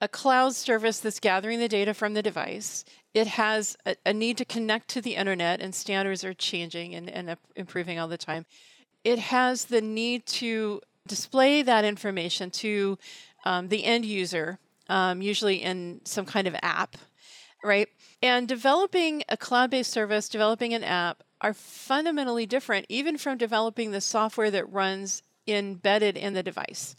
a 0.00 0.08
cloud 0.08 0.54
service 0.54 1.00
that's 1.00 1.20
gathering 1.20 1.58
the 1.58 1.68
data 1.68 1.92
from 1.92 2.14
the 2.14 2.22
device. 2.22 2.82
It 3.12 3.26
has 3.26 3.76
a, 3.84 3.94
a 4.06 4.14
need 4.14 4.38
to 4.38 4.46
connect 4.46 4.88
to 4.88 5.02
the 5.02 5.16
internet, 5.16 5.60
and 5.60 5.74
standards 5.74 6.24
are 6.24 6.32
changing 6.32 6.94
and, 6.94 7.10
and 7.10 7.36
improving 7.56 7.98
all 7.98 8.08
the 8.08 8.16
time. 8.16 8.46
It 9.04 9.18
has 9.18 9.66
the 9.66 9.80
need 9.80 10.26
to 10.26 10.80
display 11.06 11.62
that 11.62 11.84
information 11.84 12.50
to 12.50 12.98
um, 13.44 13.68
the 13.68 13.84
end 13.84 14.04
user, 14.04 14.58
um, 14.88 15.22
usually 15.22 15.62
in 15.62 16.00
some 16.04 16.26
kind 16.26 16.46
of 16.46 16.54
app, 16.62 16.96
right? 17.64 17.88
And 18.22 18.46
developing 18.46 19.22
a 19.28 19.36
cloud 19.36 19.70
based 19.70 19.90
service, 19.90 20.28
developing 20.28 20.74
an 20.74 20.84
app 20.84 21.22
are 21.40 21.54
fundamentally 21.54 22.46
different, 22.46 22.86
even 22.88 23.16
from 23.16 23.38
developing 23.38 23.90
the 23.90 24.00
software 24.00 24.50
that 24.50 24.70
runs 24.72 25.22
embedded 25.46 26.16
in 26.16 26.34
the 26.34 26.42
device 26.42 26.94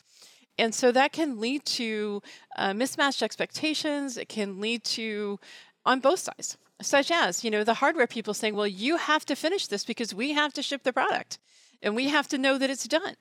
and 0.60 0.76
so 0.76 0.92
that 0.92 1.14
can 1.14 1.40
lead 1.40 1.66
to 1.66 2.22
uh, 2.58 2.74
mismatched 2.74 3.24
expectations. 3.24 4.18
It 4.18 4.28
can 4.28 4.60
lead 4.60 4.84
to, 4.84 5.40
on 5.86 6.02
both 6.02 6.20
sides, 6.20 6.58
such 6.82 7.10
as, 7.12 7.44
you 7.44 7.50
know, 7.50 7.64
the 7.64 7.76
hardware 7.76 8.08
people 8.08 8.34
saying, 8.34 8.56
well, 8.56 8.68
you 8.68 8.98
have 8.98 9.26
to 9.28 9.36
finish 9.36 9.68
this 9.68 9.86
because 9.86 10.14
we 10.14 10.34
have 10.34 10.54
to 10.54 10.62
ship 10.62 10.84
the 10.84 10.94
product 10.94 11.40
and 11.82 11.96
we 11.96 12.10
have 12.10 12.28
to 12.30 12.38
know 12.38 12.58
that 12.58 12.70
it's 12.70 12.88
done. 12.88 13.16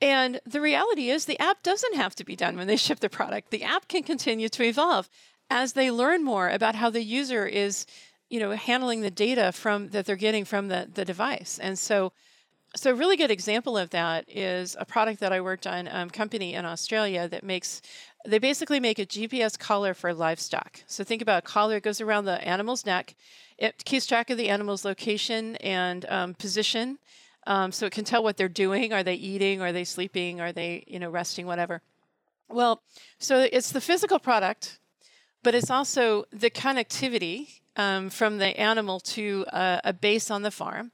And 0.00 0.40
the 0.46 0.60
reality 0.60 1.10
is, 1.10 1.24
the 1.24 1.38
app 1.38 1.62
doesn't 1.62 1.94
have 1.94 2.14
to 2.16 2.24
be 2.24 2.36
done 2.36 2.56
when 2.56 2.66
they 2.66 2.76
ship 2.86 3.00
the 3.00 3.08
product. 3.08 3.50
The 3.50 3.62
app 3.62 3.88
can 3.88 4.02
continue 4.02 4.48
to 4.50 4.62
evolve 4.62 5.08
as 5.50 5.74
they 5.74 5.90
learn 5.90 6.24
more 6.24 6.48
about 6.48 6.74
how 6.74 6.90
the 6.90 7.02
user 7.02 7.46
is, 7.46 7.86
you 8.30 8.40
know, 8.40 8.52
handling 8.52 9.02
the 9.02 9.10
data 9.10 9.52
from 9.52 9.88
that 9.90 10.06
they're 10.06 10.16
getting 10.16 10.44
from 10.44 10.68
the, 10.68 10.88
the 10.92 11.04
device. 11.04 11.58
And 11.58 11.78
so 11.78 12.12
so 12.74 12.90
a 12.90 12.94
really 12.94 13.16
good 13.16 13.30
example 13.30 13.76
of 13.76 13.90
that 13.90 14.24
is 14.28 14.76
a 14.78 14.86
product 14.86 15.20
that 15.20 15.32
I 15.32 15.40
worked 15.42 15.66
on, 15.66 15.88
um, 15.88 16.08
company 16.08 16.54
in 16.54 16.64
Australia 16.64 17.28
that 17.28 17.44
makes. 17.44 17.82
They 18.24 18.38
basically 18.38 18.78
make 18.78 18.98
a 19.00 19.04
GPS 19.04 19.58
collar 19.58 19.94
for 19.94 20.14
livestock. 20.14 20.80
So 20.86 21.02
think 21.02 21.20
about 21.20 21.40
a 21.40 21.46
collar 21.46 21.74
that 21.74 21.82
goes 21.82 22.00
around 22.00 22.24
the 22.24 22.40
animal's 22.46 22.86
neck. 22.86 23.16
It 23.58 23.84
keeps 23.84 24.06
track 24.06 24.30
of 24.30 24.38
the 24.38 24.48
animal's 24.48 24.84
location 24.84 25.56
and 25.56 26.06
um, 26.08 26.34
position, 26.34 26.98
um, 27.46 27.72
so 27.72 27.86
it 27.86 27.92
can 27.92 28.04
tell 28.04 28.22
what 28.22 28.36
they're 28.36 28.48
doing. 28.48 28.92
Are 28.92 29.02
they 29.02 29.14
eating? 29.14 29.60
Are 29.60 29.72
they 29.72 29.84
sleeping? 29.84 30.40
Are 30.40 30.52
they, 30.52 30.84
you 30.86 30.98
know, 30.98 31.10
resting? 31.10 31.46
Whatever. 31.46 31.82
Well, 32.48 32.82
so 33.18 33.46
it's 33.50 33.72
the 33.72 33.80
physical 33.80 34.18
product, 34.18 34.78
but 35.42 35.54
it's 35.54 35.70
also 35.70 36.24
the 36.30 36.50
connectivity 36.50 37.60
um, 37.76 38.10
from 38.10 38.38
the 38.38 38.58
animal 38.58 39.00
to 39.00 39.44
a, 39.48 39.80
a 39.84 39.92
base 39.92 40.30
on 40.30 40.42
the 40.42 40.50
farm 40.50 40.92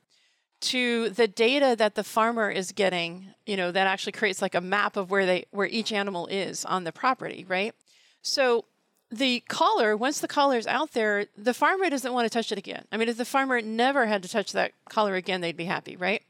to 0.61 1.11
the 1.11 1.29
data 1.29 1.77
that 1.79 1.95
the 1.95 2.05
farmer 2.05 2.51
is 2.51 2.73
getting, 2.73 3.33
you 3.47 3.57
know, 3.57 3.71
that 3.71 3.87
actually 3.87 4.13
creates 4.13 4.43
like 4.43 4.55
a 4.55 4.61
map 4.61 4.97
of 4.97 5.11
where 5.11 5.25
they 5.25 5.47
where 5.51 5.69
each 5.69 5.93
animal 5.93 6.27
is 6.27 6.65
on 6.65 6.85
the 6.85 6.93
property, 6.93 7.45
right? 7.49 7.75
So 8.23 8.65
the 9.11 9.41
collar, 9.49 9.97
once 9.97 10.21
the 10.21 10.29
collar 10.29 10.59
is 10.59 10.67
out 10.67 10.93
there, 10.93 11.27
the 11.37 11.55
farmer 11.55 11.89
doesn't 11.89 12.13
want 12.13 12.27
to 12.27 12.31
touch 12.31 12.53
it 12.53 12.59
again. 12.59 12.85
I 12.91 12.97
mean, 12.97 13.09
if 13.09 13.17
the 13.17 13.25
farmer 13.25 13.61
never 13.63 14.07
had 14.07 14.23
to 14.25 14.29
touch 14.29 14.53
that 14.53 14.73
collar 14.89 15.15
again, 15.15 15.41
they'd 15.41 15.57
be 15.57 15.65
happy, 15.65 15.97
right? 15.97 16.23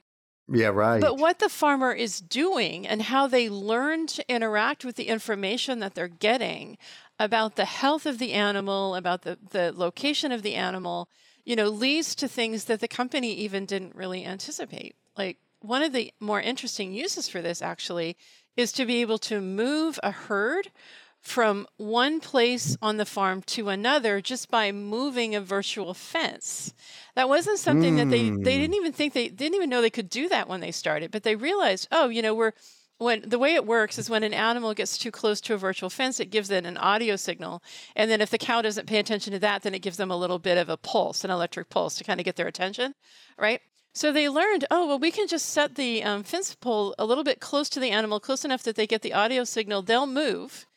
Yeah, 0.51 0.69
right. 0.69 1.01
But 1.01 1.19
what 1.19 1.39
the 1.39 1.49
farmer 1.49 1.93
is 1.93 2.21
doing 2.21 2.87
and 2.87 3.03
how 3.03 3.27
they 3.27 3.49
learn 3.49 4.07
to 4.09 4.33
interact 4.33 4.85
with 4.85 4.97
the 4.97 5.09
information 5.09 5.79
that 5.81 5.95
they're 5.95 6.09
getting 6.09 6.79
about 7.19 7.57
the 7.57 7.67
health 7.67 8.07
of 8.07 8.19
the 8.19 8.33
animal, 8.33 8.95
about 8.95 9.23
the, 9.23 9.39
the 9.51 9.73
location 9.75 10.33
of 10.33 10.43
the 10.43 10.55
animal, 10.55 11.09
you 11.45 11.57
know, 11.57 11.69
leads 11.69 12.15
to 12.15 12.29
things 12.29 12.65
that 12.65 12.81
the 12.81 12.89
company 12.89 13.33
even 13.35 13.67
didn't 13.67 13.95
really 13.95 14.25
anticipate. 14.25 14.95
Like 15.17 15.39
one 15.61 15.83
of 15.83 15.93
the 15.93 16.13
more 16.21 16.41
interesting 16.41 16.93
uses 16.93 17.29
for 17.29 17.43
this 17.43 17.61
actually 17.61 18.17
is 18.57 18.73
to 18.73 18.87
be 18.87 19.01
able 19.01 19.19
to 19.19 19.41
move 19.41 20.01
a 20.03 20.11
herd 20.11 20.71
from 21.21 21.67
one 21.77 22.21
place 22.21 22.77
on 22.81 22.97
the 22.97 23.05
farm 23.05 23.43
to 23.43 23.69
another 23.69 24.21
just 24.21 24.51
by 24.51 24.73
moving 24.73 25.35
a 25.35 25.41
virtual 25.41 25.95
fence. 25.95 26.73
That 27.17 27.29
wasn't 27.29 27.59
something 27.59 27.95
mm. 27.95 27.99
that 27.99 28.11
they 28.11 28.31
they 28.31 28.59
didn't 28.59 28.75
hmm. 28.75 28.81
even 28.81 28.93
think 28.93 29.13
they 29.13 29.29
didn't 29.29 29.55
even 29.55 29.69
know 29.69 29.83
they 29.83 29.91
could 29.91 30.09
do 30.09 30.29
that 30.29 30.49
when 30.49 30.61
they 30.61 30.73
started, 30.73 31.11
but 31.11 31.25
they 31.25 31.37
realized, 31.37 31.89
oh, 31.91 32.09
you 32.09 32.23
know, 32.23 32.35
we're 32.35 32.53
when 32.99 33.23
the 33.29 33.39
way 33.39 33.55
it 33.55 33.67
works 33.67 33.97
is 33.97 34.11
when 34.11 34.25
an 34.25 34.35
animal 34.35 34.75
gets 34.75 34.99
too 34.99 35.11
close 35.11 35.41
to 35.41 35.55
a 35.55 35.59
virtual 35.59 35.89
fence, 35.89 36.19
it 36.19 36.31
gives 36.31 36.51
it 36.51 36.67
an 36.67 36.77
audio 36.77 37.17
signal. 37.17 37.63
And 37.95 38.11
then 38.11 38.21
if 38.21 38.31
the 38.31 38.39
cow 38.39 38.61
doesn't 38.61 38.89
pay 38.89 38.99
attention 38.99 39.33
to 39.33 39.39
that, 39.39 39.63
then 39.63 39.75
it 39.75 39.83
gives 39.83 39.97
them 39.97 40.11
a 40.11 40.17
little 40.17 40.39
bit 40.39 40.59
of 40.59 40.69
a 40.69 40.77
pulse, 40.77 41.25
an 41.25 41.31
electric 41.31 41.71
pulse 41.71 41.95
to 41.97 42.05
kind 42.05 42.21
of 42.21 42.25
get 42.25 42.37
their 42.37 42.49
attention, 42.49 42.95
right? 43.39 43.61
So 43.95 44.13
they 44.13 44.29
learned, 44.29 44.65
oh, 44.71 44.87
well, 44.87 44.99
we 44.99 45.11
can 45.11 45.27
just 45.27 45.49
set 45.49 45.75
the 45.75 46.05
um, 46.05 46.23
fence 46.23 46.55
pole 46.55 46.95
a 46.99 47.05
little 47.05 47.25
bit 47.25 47.41
close 47.41 47.69
to 47.71 47.81
the 47.81 47.91
animal, 47.91 48.21
close 48.21 48.45
enough 48.45 48.63
that 48.65 48.77
they 48.77 48.87
get 48.87 49.03
the 49.03 49.15
audio 49.15 49.45
signal, 49.45 49.83
they'll 49.83 50.07
move. 50.07 50.68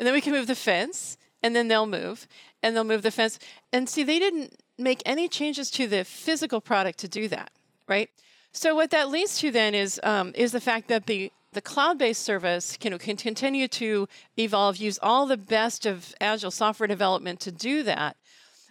And 0.00 0.06
then 0.06 0.14
we 0.14 0.22
can 0.22 0.32
move 0.32 0.46
the 0.46 0.54
fence, 0.54 1.18
and 1.42 1.54
then 1.54 1.68
they'll 1.68 1.86
move, 1.86 2.26
and 2.62 2.74
they'll 2.74 2.84
move 2.84 3.02
the 3.02 3.10
fence. 3.10 3.38
And 3.70 3.86
see, 3.86 4.02
they 4.02 4.18
didn't 4.18 4.56
make 4.78 5.02
any 5.04 5.28
changes 5.28 5.70
to 5.72 5.86
the 5.86 6.06
physical 6.06 6.62
product 6.62 6.98
to 7.00 7.08
do 7.08 7.28
that, 7.28 7.50
right? 7.86 8.08
So 8.52 8.74
what 8.74 8.90
that 8.92 9.10
leads 9.10 9.38
to 9.40 9.50
then 9.50 9.74
is 9.74 10.00
um, 10.02 10.32
is 10.34 10.52
the 10.52 10.60
fact 10.60 10.88
that 10.88 11.04
the 11.04 11.30
the 11.52 11.60
cloud-based 11.60 12.22
service 12.22 12.78
can, 12.78 12.96
can 12.98 13.16
continue 13.16 13.68
to 13.68 14.08
evolve, 14.38 14.78
use 14.78 14.98
all 15.02 15.26
the 15.26 15.36
best 15.36 15.84
of 15.84 16.14
agile 16.20 16.50
software 16.50 16.86
development 16.86 17.40
to 17.40 17.52
do 17.52 17.82
that. 17.82 18.16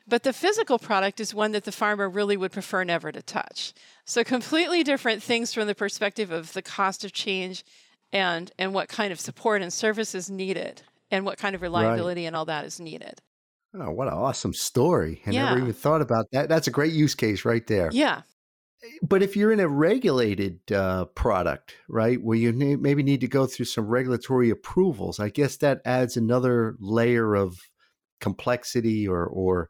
But 0.08 0.24
the 0.24 0.34
physical 0.34 0.80
product 0.80 1.20
is 1.20 1.34
one 1.34 1.52
that 1.52 1.66
the 1.66 1.74
farmer 1.74 2.10
really 2.10 2.38
would 2.38 2.54
prefer 2.54 2.84
never 2.86 3.12
to 3.12 3.22
touch. 3.22 3.74
So 4.06 4.24
completely 4.24 4.82
different 4.82 5.22
things 5.22 5.54
from 5.54 5.68
the 5.68 5.76
perspective 5.76 6.32
of 6.32 6.54
the 6.54 6.62
cost 6.64 7.06
of 7.06 7.14
change 7.14 7.64
and 8.12 8.52
and 8.58 8.74
what 8.74 8.90
kind 8.90 9.12
of 9.12 9.20
support 9.20 9.62
and 9.62 9.72
service 9.72 10.16
is 10.16 10.32
needed 10.32 10.82
and 11.12 11.26
what 11.26 11.38
kind 11.38 11.56
of 11.56 11.62
reliability 11.62 12.22
right. 12.22 12.28
and 12.28 12.36
all 12.36 12.46
that 12.46 12.66
is 12.66 12.80
needed. 12.80 13.22
Oh, 13.74 13.92
what 13.92 14.08
an 14.08 14.16
awesome 14.16 14.54
story. 14.54 15.22
I 15.28 15.32
yeah. 15.32 15.46
never 15.46 15.60
even 15.60 15.74
thought 15.74 16.02
about 16.02 16.26
that. 16.32 16.50
That's 16.50 16.68
a 16.68 16.72
great 16.72 16.94
use 16.94 17.14
case 17.14 17.46
right 17.46 17.66
there. 17.68 17.90
Yeah 17.92 18.22
but 19.02 19.22
if 19.22 19.36
you're 19.36 19.52
in 19.52 19.60
a 19.60 19.68
regulated 19.68 20.60
uh, 20.72 21.06
product, 21.06 21.76
right, 21.88 22.22
where 22.22 22.38
you 22.38 22.54
maybe 22.54 23.04
need 23.04 23.22
to 23.22 23.28
go 23.28 23.46
through 23.46 23.66
some 23.66 23.88
regulatory 23.88 24.50
approvals, 24.50 25.20
I 25.20 25.30
guess 25.30 25.58
that 25.58 25.82
adds 25.86 26.16
another 26.16 26.76
layer 26.80 27.36
of 27.36 27.58
complexity 28.22 29.08
or 29.08 29.26
or 29.26 29.70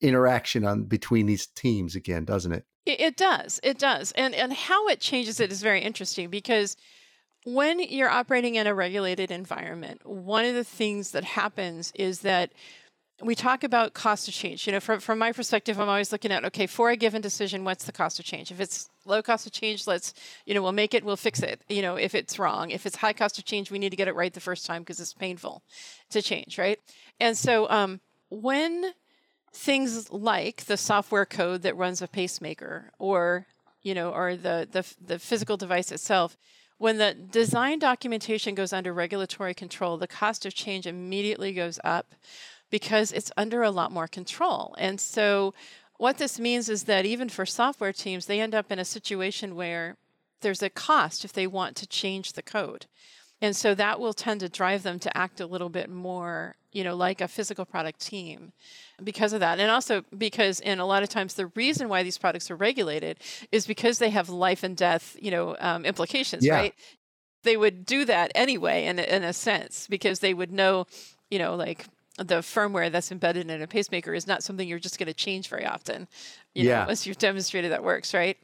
interaction 0.00 0.64
on 0.64 0.84
between 0.84 1.26
these 1.26 1.46
teams 1.46 1.94
again, 1.94 2.24
doesn't 2.24 2.52
it? 2.52 2.64
It, 2.86 3.00
it 3.00 3.16
does. 3.16 3.60
It 3.62 3.78
does. 3.78 4.12
And 4.12 4.34
and 4.34 4.52
how 4.52 4.88
it 4.88 5.00
changes 5.00 5.40
it 5.40 5.52
is 5.52 5.62
very 5.62 5.80
interesting 5.80 6.28
because 6.28 6.76
when 7.44 7.80
you're 7.80 8.10
operating 8.10 8.56
in 8.56 8.66
a 8.66 8.74
regulated 8.74 9.30
environment, 9.30 10.06
one 10.06 10.44
of 10.44 10.54
the 10.54 10.64
things 10.64 11.12
that 11.12 11.24
happens 11.24 11.92
is 11.94 12.20
that 12.20 12.50
we 13.20 13.34
talk 13.34 13.64
about 13.64 13.94
cost 13.94 14.28
of 14.28 14.34
change. 14.34 14.66
You 14.66 14.72
know, 14.72 14.80
from, 14.80 15.00
from 15.00 15.18
my 15.18 15.32
perspective, 15.32 15.80
I'm 15.80 15.88
always 15.88 16.12
looking 16.12 16.30
at 16.30 16.44
okay, 16.44 16.66
for 16.66 16.90
a 16.90 16.96
given 16.96 17.20
decision, 17.20 17.64
what's 17.64 17.84
the 17.84 17.92
cost 17.92 18.18
of 18.20 18.24
change? 18.24 18.50
If 18.50 18.60
it's 18.60 18.90
low 19.04 19.22
cost 19.22 19.46
of 19.46 19.52
change, 19.52 19.86
let's, 19.86 20.14
you 20.46 20.54
know, 20.54 20.62
we'll 20.62 20.72
make 20.72 20.94
it, 20.94 21.04
we'll 21.04 21.16
fix 21.16 21.40
it. 21.40 21.60
You 21.68 21.82
know, 21.82 21.96
if 21.96 22.14
it's 22.14 22.38
wrong, 22.38 22.70
if 22.70 22.86
it's 22.86 22.96
high 22.96 23.12
cost 23.12 23.38
of 23.38 23.44
change, 23.44 23.70
we 23.70 23.78
need 23.78 23.90
to 23.90 23.96
get 23.96 24.08
it 24.08 24.14
right 24.14 24.32
the 24.32 24.40
first 24.40 24.66
time 24.66 24.82
because 24.82 25.00
it's 25.00 25.14
painful 25.14 25.62
to 26.10 26.22
change, 26.22 26.58
right? 26.58 26.78
And 27.18 27.36
so 27.36 27.68
um, 27.70 28.00
when 28.30 28.92
things 29.52 30.12
like 30.12 30.66
the 30.66 30.76
software 30.76 31.26
code 31.26 31.62
that 31.62 31.76
runs 31.76 32.00
a 32.02 32.06
pacemaker 32.06 32.92
or, 32.98 33.46
you 33.82 33.94
know, 33.94 34.10
or 34.10 34.36
the, 34.36 34.68
the, 34.70 34.84
the 35.04 35.18
physical 35.18 35.56
device 35.56 35.90
itself, 35.90 36.36
when 36.78 36.98
the 36.98 37.12
design 37.14 37.80
documentation 37.80 38.54
goes 38.54 38.72
under 38.72 38.92
regulatory 38.92 39.52
control, 39.52 39.98
the 39.98 40.06
cost 40.06 40.46
of 40.46 40.54
change 40.54 40.86
immediately 40.86 41.52
goes 41.52 41.78
up 41.84 42.14
because 42.70 43.12
it's 43.12 43.32
under 43.36 43.62
a 43.62 43.70
lot 43.70 43.92
more 43.92 44.08
control. 44.08 44.74
And 44.78 45.00
so, 45.00 45.54
what 45.96 46.18
this 46.18 46.38
means 46.38 46.68
is 46.68 46.84
that 46.84 47.04
even 47.04 47.28
for 47.28 47.44
software 47.44 47.92
teams, 47.92 48.26
they 48.26 48.40
end 48.40 48.54
up 48.54 48.70
in 48.70 48.78
a 48.78 48.84
situation 48.84 49.56
where 49.56 49.96
there's 50.40 50.62
a 50.62 50.70
cost 50.70 51.24
if 51.24 51.32
they 51.32 51.48
want 51.48 51.74
to 51.76 51.86
change 51.88 52.34
the 52.34 52.42
code. 52.42 52.86
And 53.40 53.54
so 53.54 53.74
that 53.74 54.00
will 54.00 54.12
tend 54.12 54.40
to 54.40 54.48
drive 54.48 54.82
them 54.82 54.98
to 55.00 55.16
act 55.16 55.40
a 55.40 55.46
little 55.46 55.68
bit 55.68 55.88
more, 55.88 56.56
you 56.72 56.82
know, 56.82 56.96
like 56.96 57.20
a 57.20 57.28
physical 57.28 57.64
product 57.64 58.00
team 58.00 58.52
because 59.02 59.32
of 59.32 59.40
that. 59.40 59.60
And 59.60 59.70
also 59.70 60.04
because 60.16 60.60
in 60.60 60.80
a 60.80 60.86
lot 60.86 61.02
of 61.02 61.08
times 61.08 61.34
the 61.34 61.46
reason 61.48 61.88
why 61.88 62.02
these 62.02 62.18
products 62.18 62.50
are 62.50 62.56
regulated 62.56 63.18
is 63.52 63.66
because 63.66 63.98
they 63.98 64.10
have 64.10 64.28
life 64.28 64.64
and 64.64 64.76
death, 64.76 65.16
you 65.20 65.30
know, 65.30 65.56
um, 65.60 65.84
implications, 65.84 66.44
yeah. 66.44 66.54
right? 66.54 66.74
They 67.44 67.56
would 67.56 67.86
do 67.86 68.04
that 68.06 68.32
anyway 68.34 68.86
in 68.86 68.98
a, 68.98 69.02
in 69.02 69.22
a 69.22 69.32
sense 69.32 69.86
because 69.86 70.18
they 70.18 70.34
would 70.34 70.50
know, 70.50 70.86
you 71.30 71.38
know, 71.38 71.54
like 71.54 71.86
the 72.16 72.38
firmware 72.38 72.90
that's 72.90 73.12
embedded 73.12 73.48
in 73.48 73.62
a 73.62 73.66
pacemaker 73.68 74.12
is 74.12 74.26
not 74.26 74.42
something 74.42 74.66
you're 74.66 74.80
just 74.80 74.98
going 74.98 75.06
to 75.06 75.14
change 75.14 75.48
very 75.48 75.64
often. 75.64 76.08
You 76.54 76.64
yeah. 76.64 76.76
know, 76.76 76.82
unless 76.82 77.06
you've 77.06 77.18
demonstrated 77.18 77.70
that 77.70 77.84
works, 77.84 78.12
right? 78.12 78.36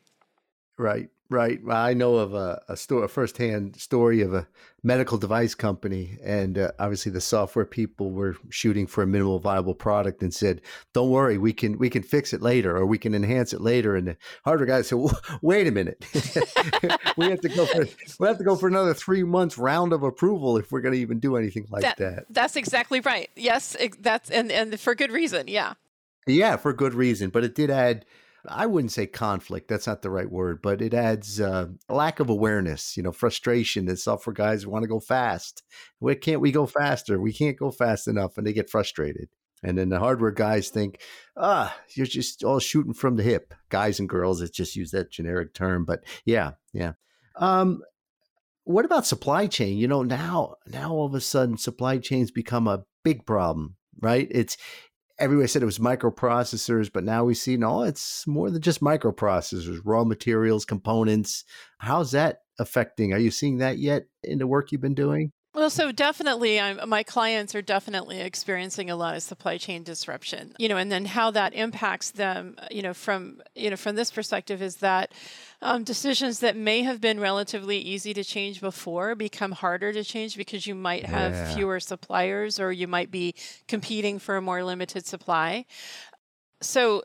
Right. 0.78 1.09
Right. 1.31 1.64
Well, 1.64 1.76
I 1.76 1.95
know 1.95 2.16
of 2.16 2.35
a, 2.35 2.62
a 2.69 2.76
story, 2.76 3.04
a 3.04 3.09
firsthand 3.09 3.76
story 3.76 4.21
of 4.21 4.35
a 4.35 4.47
medical 4.83 5.16
device 5.16 5.54
company, 5.54 6.19
and 6.23 6.59
uh, 6.59 6.73
obviously 6.78 7.11
the 7.12 7.21
software 7.21 7.64
people 7.64 8.11
were 8.11 8.37
shooting 8.50 8.87
for 8.87 9.02
a 9.02 9.07
minimal 9.07 9.38
viable 9.38 9.75
product 9.75 10.23
and 10.23 10.35
said, 10.35 10.61
"Don't 10.93 11.09
worry, 11.09 11.38
we 11.38 11.54
can 11.54 11.78
we 11.78 11.88
can 11.88 12.02
fix 12.02 12.35
it 12.35 12.43
later, 12.43 12.76
or 12.76 12.85
we 12.85 12.99
can 12.99 13.14
enhance 13.14 13.54
it 13.54 13.62
later." 13.62 13.97
And 13.97 14.09
the 14.09 14.16
hardware 14.45 14.66
guy 14.66 14.83
said, 14.83 14.99
"Wait 15.40 15.66
a 15.66 15.71
minute, 15.71 16.04
we 17.16 17.31
have 17.31 17.40
to 17.40 17.49
go 17.49 17.64
for 17.64 17.87
we 18.21 18.28
have 18.28 18.38
to 18.38 18.45
go 18.45 18.54
for 18.54 18.69
another 18.69 18.93
three 18.93 19.25
months 19.25 19.57
round 19.57 19.95
of 19.95 20.02
approval 20.02 20.59
if 20.59 20.71
we're 20.71 20.83
going 20.83 20.95
to 20.95 21.00
even 21.00 21.21
do 21.21 21.37
anything 21.37 21.66
like 21.71 21.83
that, 21.83 21.97
that." 21.97 22.26
That's 22.28 22.54
exactly 22.54 23.00
right. 23.00 23.31
Yes, 23.35 23.76
that's 23.99 24.31
and 24.31 24.52
and 24.52 24.78
for 24.78 24.95
good 24.95 25.11
reason. 25.11 25.49
Yeah. 25.49 25.73
Yeah, 26.26 26.57
for 26.57 26.73
good 26.73 26.95
reason, 26.95 27.31
but 27.31 27.45
it 27.45 27.54
did 27.54 27.71
add 27.71 28.04
I 28.48 28.66
wouldn't 28.66 28.92
say 28.92 29.06
conflict. 29.06 29.68
That's 29.68 29.86
not 29.86 30.02
the 30.02 30.10
right 30.10 30.30
word, 30.30 30.60
but 30.62 30.82
it 30.82 30.94
adds 30.94 31.40
uh, 31.40 31.68
lack 31.88 32.20
of 32.20 32.28
awareness, 32.28 32.96
you 32.96 33.02
know, 33.02 33.12
frustration 33.12 33.86
that 33.86 33.98
software 33.98 34.34
guys 34.34 34.66
want 34.66 34.82
to 34.82 34.88
go 34.88 35.00
fast. 35.00 35.62
Why 35.98 36.14
can't 36.14 36.40
we 36.40 36.52
go 36.52 36.66
faster? 36.66 37.20
We 37.20 37.32
can't 37.32 37.56
go 37.56 37.70
fast 37.70 38.08
enough. 38.08 38.36
And 38.36 38.46
they 38.46 38.52
get 38.52 38.70
frustrated. 38.70 39.28
And 39.62 39.78
then 39.78 39.88
the 39.88 39.98
hardware 39.98 40.30
guys 40.30 40.68
think, 40.68 41.00
ah, 41.36 41.74
you're 41.94 42.06
just 42.06 42.44
all 42.44 42.58
shooting 42.58 42.92
from 42.92 43.16
the 43.16 43.22
hip. 43.22 43.54
Guys 43.70 43.98
and 43.98 44.09
girls, 44.09 44.42
it's 44.42 44.57
just 44.57 44.76
use 44.76 44.90
that 44.90 45.11
generic 45.11 45.54
term. 45.54 45.87
But 45.87 46.04
yeah, 46.26 46.52
yeah. 46.72 46.92
Um, 47.37 47.83
what 48.64 48.85
about 48.85 49.07
supply 49.07 49.46
chain? 49.46 49.78
You 49.78 49.88
know, 49.88 50.02
now 50.02 50.57
now 50.66 50.92
all 50.92 51.07
of 51.07 51.14
a 51.14 51.20
sudden 51.20 51.57
supply 51.57 51.98
chains 51.98 52.30
become 52.30 52.68
a 52.68 52.85
big 53.04 53.24
problem, 53.26 53.76
right? 54.00 54.28
It's 54.30 54.57
everybody 55.18 55.48
said 55.48 55.62
it 55.62 55.66
was 55.66 55.79
microprocessors, 55.79 56.90
but 56.92 57.05
now 57.05 57.24
we 57.24 57.35
see 57.35 57.57
no, 57.57 57.83
it's 57.83 58.27
more 58.27 58.50
than 58.50 58.62
just 58.62 58.81
microprocessors, 58.81 59.81
raw 59.85 60.05
materials, 60.05 60.64
components. 60.64 61.44
How's 61.79 62.12
that 62.12 62.40
affecting? 62.59 63.12
Are 63.12 63.18
you 63.18 63.31
seeing 63.31 63.59
that 63.59 63.79
yet 63.79 64.05
in 64.22 64.38
the 64.38 64.46
work 64.46 64.72
you've 64.72 64.81
been 64.81 64.94
doing? 64.94 65.33
Well, 65.55 65.70
so 65.70 65.92
definitely, 65.92 66.59
I'm, 66.59 66.88
my 66.88 67.05
clients 67.05 67.55
are 67.55 67.62
definitely 67.62 68.20
experiencing 68.20 68.90
a 68.90 68.96
lot 68.96 69.14
of 69.14 69.22
supply 69.22 69.57
chain 69.57 69.85
disruption. 69.85 70.53
You 70.59 70.68
know, 70.68 70.77
and 70.77 70.90
then 70.90 71.05
how 71.05 71.31
that 71.31 71.55
impacts 71.55 72.11
them. 72.11 72.57
You 72.72 72.83
know, 72.83 72.92
from 72.92 73.40
you 73.55 73.70
know 73.70 73.77
from 73.77 73.94
this 73.94 74.11
perspective 74.11 74.61
is 74.61 74.77
that 74.77 75.12
um, 75.64 75.83
decisions 75.83 76.40
that 76.40 76.57
may 76.57 76.83
have 76.83 77.00
been 77.00 77.18
relatively 77.18 77.79
easy 77.79 78.12
to 78.14 78.22
change 78.22 78.61
before 78.61 79.14
become 79.14 79.53
harder 79.53 79.92
to 79.92 80.05
change 80.05 80.37
because 80.37 80.66
you 80.66 80.74
might 80.74 81.07
have 81.07 81.33
yeah. 81.33 81.55
fewer 81.55 81.81
suppliers 81.81 82.61
or 82.61 82.70
you 82.70 82.87
might 82.87 83.11
be 83.11 83.35
competing 83.66 84.18
for 84.18 84.37
a 84.37 84.42
more 84.42 84.62
limited 84.62 85.07
supply. 85.07 85.64
So 86.61 87.05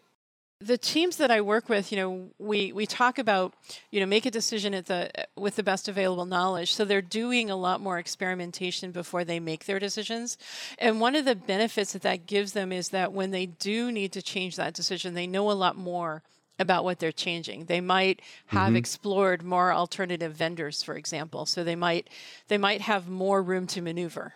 the 0.59 0.77
teams 0.77 1.15
that 1.17 1.31
I 1.31 1.39
work 1.39 1.69
with, 1.69 1.89
you 1.89 1.97
know, 1.97 2.29
we 2.37 2.73
we 2.73 2.85
talk 2.85 3.17
about, 3.17 3.53
you 3.91 4.01
know, 4.01 4.05
make 4.05 4.25
a 4.25 4.31
decision 4.31 4.73
at 4.73 4.87
the 4.87 5.09
with 5.37 5.55
the 5.55 5.63
best 5.63 5.87
available 5.87 6.25
knowledge. 6.25 6.73
So 6.73 6.83
they're 6.83 7.01
doing 7.01 7.49
a 7.49 7.55
lot 7.55 7.79
more 7.79 7.97
experimentation 7.97 8.91
before 8.91 9.23
they 9.23 9.39
make 9.39 9.65
their 9.65 9.79
decisions. 9.79 10.37
And 10.77 10.99
one 10.99 11.15
of 11.15 11.23
the 11.23 11.35
benefits 11.35 11.93
that 11.93 12.01
that 12.01 12.25
gives 12.25 12.51
them 12.51 12.73
is 12.73 12.89
that 12.89 13.13
when 13.13 13.31
they 13.31 13.45
do 13.45 13.89
need 13.89 14.11
to 14.11 14.21
change 14.21 14.57
that 14.57 14.73
decision, 14.73 15.13
they 15.13 15.27
know 15.27 15.49
a 15.49 15.53
lot 15.53 15.77
more 15.77 16.23
about 16.59 16.83
what 16.83 16.99
they're 16.99 17.11
changing. 17.11 17.65
They 17.65 17.81
might 17.81 18.21
have 18.47 18.67
mm-hmm. 18.67 18.75
explored 18.75 19.43
more 19.43 19.71
alternative 19.73 20.33
vendors, 20.33 20.83
for 20.83 20.95
example. 20.95 21.45
So 21.45 21.63
they 21.63 21.75
might 21.75 22.09
they 22.49 22.57
might 22.57 22.81
have 22.81 23.07
more 23.07 23.41
room 23.41 23.65
to 23.67 23.81
maneuver. 23.81 24.33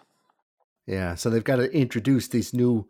Yeah, 0.85 1.15
so 1.15 1.29
they've 1.29 1.43
got 1.43 1.57
to 1.57 1.71
introduce 1.71 2.27
these 2.27 2.53
new 2.53 2.87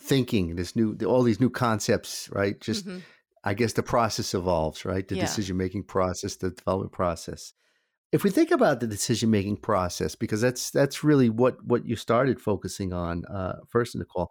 thinking, 0.00 0.56
this 0.56 0.74
new, 0.74 0.96
all 1.06 1.22
these 1.22 1.40
new 1.40 1.50
concepts, 1.50 2.28
right? 2.32 2.58
Just, 2.60 2.86
mm-hmm. 2.86 2.98
I 3.42 3.54
guess 3.54 3.74
the 3.74 3.82
process 3.82 4.34
evolves, 4.34 4.84
right? 4.84 5.06
The 5.06 5.16
yeah. 5.16 5.22
decision 5.22 5.56
making 5.56 5.84
process, 5.84 6.36
the 6.36 6.50
development 6.50 6.92
process. 6.92 7.52
If 8.10 8.24
we 8.24 8.30
think 8.30 8.50
about 8.50 8.80
the 8.80 8.86
decision 8.86 9.30
making 9.30 9.56
process, 9.56 10.14
because 10.14 10.40
that's 10.40 10.70
that's 10.70 11.02
really 11.02 11.28
what 11.28 11.62
what 11.64 11.84
you 11.84 11.96
started 11.96 12.40
focusing 12.40 12.92
on 12.92 13.24
uh, 13.26 13.56
first 13.68 13.94
in 13.94 13.98
the 13.98 14.04
call. 14.04 14.30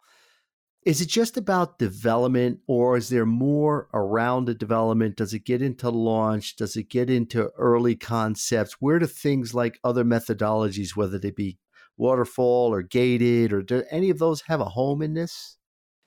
Is 0.86 1.00
it 1.00 1.08
just 1.08 1.38
about 1.38 1.80
development, 1.80 2.60
or 2.67 2.98
is 2.98 3.08
there 3.08 3.26
more 3.26 3.88
around 3.93 4.46
the 4.46 4.54
development? 4.54 5.15
Does 5.15 5.34
it 5.34 5.46
get 5.46 5.62
into 5.62 5.89
launch? 5.89 6.58
Does 6.58 6.76
it 6.76 6.89
get 6.89 7.10
into 7.10 7.52
early 7.58 7.96
concepts? 7.96 8.82
Where 8.82 9.00
do 9.00 9.06
things 9.06 9.54
like 9.54 9.80
other 9.84 10.04
methodologies, 10.04 10.96
whether 10.96 11.17
they 11.17 11.32
be 11.32 11.58
waterfall 11.96 12.74
or 12.74 12.82
gated, 12.82 13.54
or 13.54 13.62
do 13.62 13.84
any 13.91 14.10
of 14.10 14.19
those 14.19 14.41
have 14.41 14.60
a 14.60 14.65
home 14.65 15.02
in 15.02 15.13
this? 15.13 15.58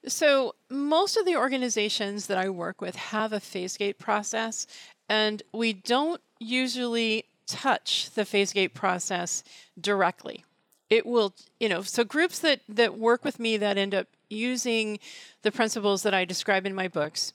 So, 0.07 0.55
most 0.71 1.17
of 1.17 1.25
the 1.25 1.37
organizations 1.37 2.27
that 2.27 2.39
I 2.39 2.51
work 2.51 2.81
with 2.81 2.97
have 2.97 3.33
a 3.33 3.41
phase 3.41 3.77
gate 3.77 3.99
process, 3.99 4.67
and 5.09 5.43
we 5.53 5.73
don't 5.73 6.21
usually 6.39 7.25
touch 7.47 8.11
the 8.11 8.25
phase 8.25 8.53
gate 8.53 8.75
process 8.75 9.43
directly. 9.81 10.45
It 10.88 11.05
will, 11.05 11.35
you 11.59 11.68
know, 11.68 11.83
so 11.83 12.05
groups 12.05 12.38
that 12.40 12.61
that 12.68 12.99
work 12.99 13.25
with 13.25 13.40
me 13.40 13.57
that 13.57 13.77
end 13.77 13.94
up 13.94 14.07
using 14.29 14.99
the 15.42 15.53
principles 15.53 16.03
that 16.03 16.14
I 16.14 16.25
describe 16.25 16.66
in 16.66 16.75
my 16.75 16.88
books 16.88 17.33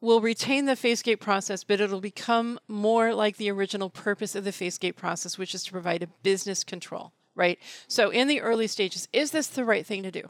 will 0.00 0.20
retain 0.20 0.66
the 0.66 0.76
phase 0.76 1.02
gate 1.02 1.20
process, 1.20 1.64
but 1.64 1.80
it'll 1.80 2.00
become 2.00 2.58
more 2.68 3.14
like 3.14 3.36
the 3.36 3.50
original 3.50 3.90
purpose 3.90 4.34
of 4.34 4.44
the 4.44 4.52
phase 4.52 4.78
gate 4.78 4.96
process, 4.96 5.38
which 5.38 5.54
is 5.54 5.64
to 5.64 5.72
provide 5.72 6.02
a 6.02 6.08
business 6.22 6.64
control, 6.64 7.12
right? 7.34 7.58
So 7.88 8.10
in 8.10 8.28
the 8.28 8.40
early 8.40 8.66
stages, 8.66 9.08
is 9.12 9.30
this 9.30 9.46
the 9.46 9.64
right 9.64 9.86
thing 9.86 10.02
to 10.02 10.10
do? 10.10 10.28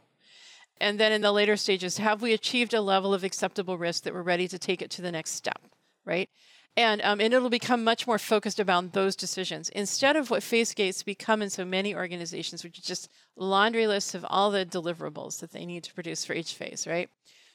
And 0.79 1.01
then 1.01 1.13
in 1.13 1.23
the 1.23 1.33
later 1.33 1.57
stages, 1.57 1.99
have 1.99 2.23
we 2.23 2.33
achieved 2.33 2.75
a 2.75 2.81
level 2.81 3.15
of 3.15 3.25
acceptable 3.25 3.79
risk 3.79 4.05
that 4.05 4.15
we're 4.15 4.23
ready 4.23 4.47
to 4.49 4.59
take 4.59 4.83
it 4.83 4.91
to 4.93 5.03
the 5.03 5.13
next 5.13 5.31
step, 5.33 5.63
right? 6.05 6.29
And, 6.77 7.01
um, 7.03 7.21
and 7.21 7.33
it'll 7.33 7.49
become 7.49 7.85
much 7.85 8.07
more 8.07 8.19
focused 8.19 8.61
about 8.61 8.93
those 8.93 9.17
decisions 9.17 9.71
instead 9.71 10.15
of 10.15 10.31
what 10.31 10.43
phase 10.43 10.75
gates 10.75 11.03
become 11.03 11.41
in 11.41 11.49
so 11.49 11.65
many 11.65 11.95
organizations, 11.95 12.63
which 12.63 12.79
is 12.79 12.85
just 12.85 13.09
laundry 13.35 13.87
lists 13.87 14.15
of 14.15 14.27
all 14.29 14.51
the 14.51 14.67
deliverables 14.67 15.41
that 15.41 15.53
they 15.53 15.65
need 15.65 15.85
to 15.85 15.95
produce 15.95 16.25
for 16.25 16.35
each 16.35 16.53
phase, 16.53 16.87
right? 16.87 17.09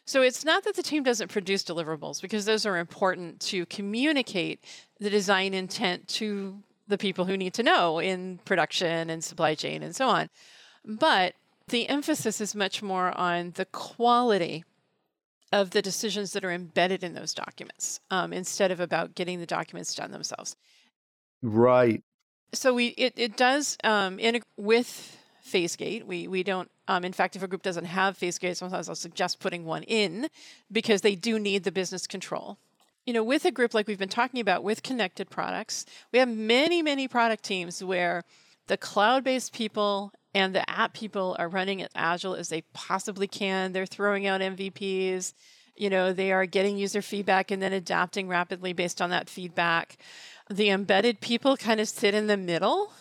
So 0.06 0.24
it's 0.24 0.44
not 0.44 0.64
that 0.64 0.76
the 0.76 0.84
team 0.84 1.04
doesn't 1.04 1.30
produce 1.30 1.64
deliverables 1.64 2.22
because 2.22 2.46
those 2.46 2.66
are 2.66 2.78
important 2.78 3.40
to 3.42 3.68
communicate 3.68 4.64
the 5.00 5.12
design 5.12 5.54
intent 5.54 6.08
to 6.10 6.58
the 6.88 6.98
people 6.98 7.26
who 7.26 7.38
need 7.38 7.54
to 7.54 7.64
know 7.64 8.00
in 8.00 8.40
production 8.44 9.10
and 9.12 9.24
supply 9.24 9.54
chain 9.54 9.84
and 9.84 9.96
so 9.96 10.08
on. 10.08 10.30
But 10.84 11.36
the 11.68 11.88
emphasis 11.88 12.42
is 12.42 12.56
much 12.56 12.82
more 12.82 13.18
on 13.18 13.52
the 13.56 13.66
quality 13.66 14.66
of 15.52 15.72
the 15.72 15.82
decisions 15.82 16.34
that 16.34 16.46
are 16.46 16.52
embedded 16.52 17.04
in 17.04 17.14
those 17.14 17.34
documents 17.34 18.00
um, 18.10 18.32
instead 18.34 18.72
of 18.72 18.80
about 18.80 19.16
getting 19.16 19.40
the 19.40 19.46
documents 19.46 19.94
done 19.94 20.12
themselves. 20.12 20.56
Right. 21.42 22.04
So 22.54 22.74
we 22.74 22.88
it, 22.88 23.14
it 23.16 23.38
does 23.38 23.78
um, 23.84 24.20
in, 24.20 24.42
with 24.58 25.18
phase 25.42 25.76
gate. 25.76 26.06
We 26.06 26.28
we 26.28 26.44
don't. 26.44 26.70
Um, 26.88 27.06
in 27.06 27.14
fact, 27.14 27.36
if 27.36 27.44
a 27.44 27.48
group 27.48 27.64
doesn't 27.64 27.86
have 27.86 28.18
phase 28.18 28.38
gate, 28.38 28.58
sometimes 28.58 28.90
I'll 28.90 28.96
suggest 28.96 29.40
putting 29.40 29.66
one 29.66 29.84
in 29.84 30.28
because 30.72 31.02
they 31.02 31.16
do 31.16 31.40
need 31.40 31.64
the 31.64 31.72
business 31.72 32.08
control. 32.08 32.58
You 33.06 33.14
know, 33.14 33.24
with 33.24 33.46
a 33.46 33.52
group 33.52 33.74
like 33.74 33.88
we've 33.88 33.98
been 33.98 34.10
talking 34.10 34.40
about 34.40 34.64
with 34.64 34.84
connected 34.84 35.30
products, 35.30 35.86
we 36.12 36.20
have 36.20 36.30
many 36.30 36.82
many 36.82 37.08
product 37.08 37.44
teams 37.44 37.84
where 37.84 38.24
the 38.68 38.78
cloud-based 38.78 39.54
people 39.54 40.14
and 40.34 40.56
the 40.56 40.70
app 40.70 40.94
people 40.94 41.36
are 41.39 41.50
running 41.50 41.82
as 41.82 41.89
agile 41.96 42.36
as 42.36 42.50
they 42.50 42.62
possibly 42.74 43.28
can. 43.28 43.72
They're 43.72 43.86
throwing 43.86 44.28
out 44.28 44.41
MVPs. 44.41 45.34
You 45.76 45.89
know, 45.89 46.13
they 46.13 46.32
are 46.32 46.46
getting 46.46 46.78
user 46.78 47.02
feedback 47.02 47.52
and 47.52 47.62
then 47.62 47.74
adapting 47.74 48.28
rapidly 48.28 48.74
based 48.74 49.02
on 49.02 49.10
that 49.10 49.30
feedback. 49.30 49.98
The 50.50 50.70
embedded 50.70 51.22
people 51.22 51.58
kind 51.58 51.80
of 51.80 51.88
sit 51.88 52.13
in 52.13 52.28
the 52.28 52.38
middle 52.38 52.91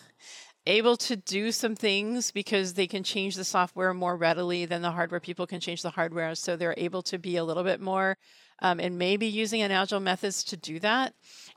able 0.67 0.95
to 0.95 1.15
do 1.15 1.51
some 1.51 1.75
things 1.75 2.31
because 2.31 2.73
they 2.73 2.87
can 2.87 3.03
change 3.03 3.35
the 3.35 3.43
software 3.43 3.93
more 3.93 4.15
readily 4.15 4.65
than 4.65 4.81
the 4.81 4.91
hardware 4.91 5.19
people 5.19 5.47
can 5.47 5.59
change 5.59 5.81
the 5.81 5.89
hardware. 5.89 6.35
So 6.35 6.55
they're 6.55 6.75
able 6.77 7.01
to 7.03 7.17
be 7.17 7.37
a 7.37 7.43
little 7.43 7.63
bit 7.63 7.81
more 7.81 8.17
um, 8.61 8.79
and 8.79 8.97
maybe 8.97 9.25
using 9.25 9.61
an 9.61 9.71
agile 9.71 9.99
methods 9.99 10.43
to 10.45 10.57
do 10.57 10.79
that. 10.79 11.13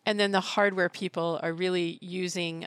And 0.07 0.19
then 0.19 0.33
the 0.33 0.41
hardware 0.41 0.89
people 0.89 1.39
are 1.43 1.53
really 1.53 1.99
using 2.01 2.67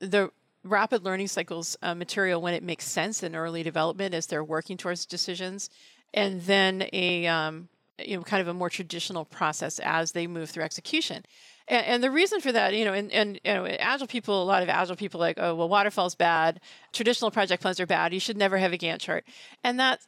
the 0.00 0.30
rapid 0.64 1.04
learning 1.04 1.28
cycles 1.28 1.76
uh, 1.82 1.94
material 1.94 2.40
when 2.40 2.54
it 2.54 2.62
makes 2.62 2.84
sense 2.84 3.22
in 3.22 3.34
early 3.34 3.62
development 3.62 4.14
as 4.14 4.26
they're 4.26 4.44
working 4.44 4.76
towards 4.76 5.06
decisions. 5.06 5.70
And 6.12 6.42
then 6.42 6.86
a 6.92 7.26
um, 7.26 7.68
you 8.04 8.16
know 8.16 8.22
kind 8.22 8.40
of 8.40 8.48
a 8.48 8.54
more 8.54 8.70
traditional 8.70 9.24
process 9.24 9.78
as 9.80 10.12
they 10.12 10.26
move 10.26 10.50
through 10.50 10.64
execution. 10.64 11.24
And, 11.68 11.86
and, 11.86 12.02
the 12.02 12.10
reason 12.10 12.40
for 12.40 12.50
that, 12.50 12.74
you 12.74 12.84
know, 12.84 12.92
and, 12.92 13.12
and 13.12 13.40
you 13.44 13.54
know, 13.54 13.66
agile 13.66 14.08
people, 14.08 14.42
a 14.42 14.44
lot 14.44 14.62
of 14.62 14.68
agile 14.68 14.96
people 14.96 15.20
like, 15.20 15.38
oh, 15.38 15.54
well, 15.54 15.68
waterfall's 15.68 16.16
bad, 16.16 16.60
traditional 16.92 17.30
project 17.30 17.62
plans 17.62 17.78
are 17.78 17.86
bad, 17.86 18.12
you 18.12 18.18
should 18.18 18.36
never 18.36 18.58
have 18.58 18.72
a 18.72 18.78
Gantt 18.78 18.98
chart. 18.98 19.24
And 19.62 19.78
that 19.78 20.00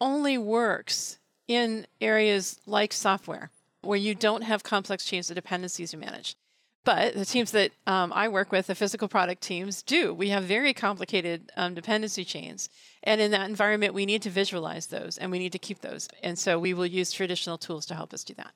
only 0.00 0.38
works 0.38 1.18
in 1.46 1.86
areas 2.00 2.58
like 2.66 2.92
software 2.92 3.50
where 3.82 3.98
you 3.98 4.14
don't 4.14 4.42
have 4.42 4.62
complex 4.62 5.04
chains 5.04 5.30
of 5.30 5.34
dependencies 5.34 5.90
to 5.90 5.96
manage. 5.96 6.36
But 6.84 7.14
the 7.14 7.26
teams 7.26 7.50
that 7.50 7.72
um, 7.86 8.12
I 8.14 8.28
work 8.28 8.52
with, 8.52 8.66
the 8.66 8.74
physical 8.74 9.06
product 9.06 9.42
teams, 9.42 9.82
do. 9.82 10.14
We 10.14 10.30
have 10.30 10.44
very 10.44 10.72
complicated 10.72 11.52
um, 11.56 11.74
dependency 11.74 12.24
chains. 12.24 12.70
And 13.02 13.20
in 13.20 13.30
that 13.32 13.48
environment, 13.48 13.92
we 13.92 14.06
need 14.06 14.22
to 14.22 14.30
visualize 14.30 14.86
those 14.86 15.18
and 15.18 15.30
we 15.30 15.38
need 15.38 15.52
to 15.52 15.58
keep 15.58 15.80
those. 15.80 16.08
And 16.22 16.38
so 16.38 16.58
we 16.58 16.72
will 16.72 16.86
use 16.86 17.12
traditional 17.12 17.58
tools 17.58 17.84
to 17.86 17.94
help 17.94 18.14
us 18.14 18.24
do 18.24 18.34
that. 18.34 18.52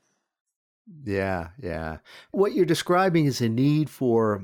Yeah, 1.04 1.48
yeah. 1.62 1.98
What 2.30 2.54
you're 2.54 2.64
describing 2.64 3.26
is 3.26 3.40
a 3.40 3.48
need 3.48 3.90
for 3.90 4.42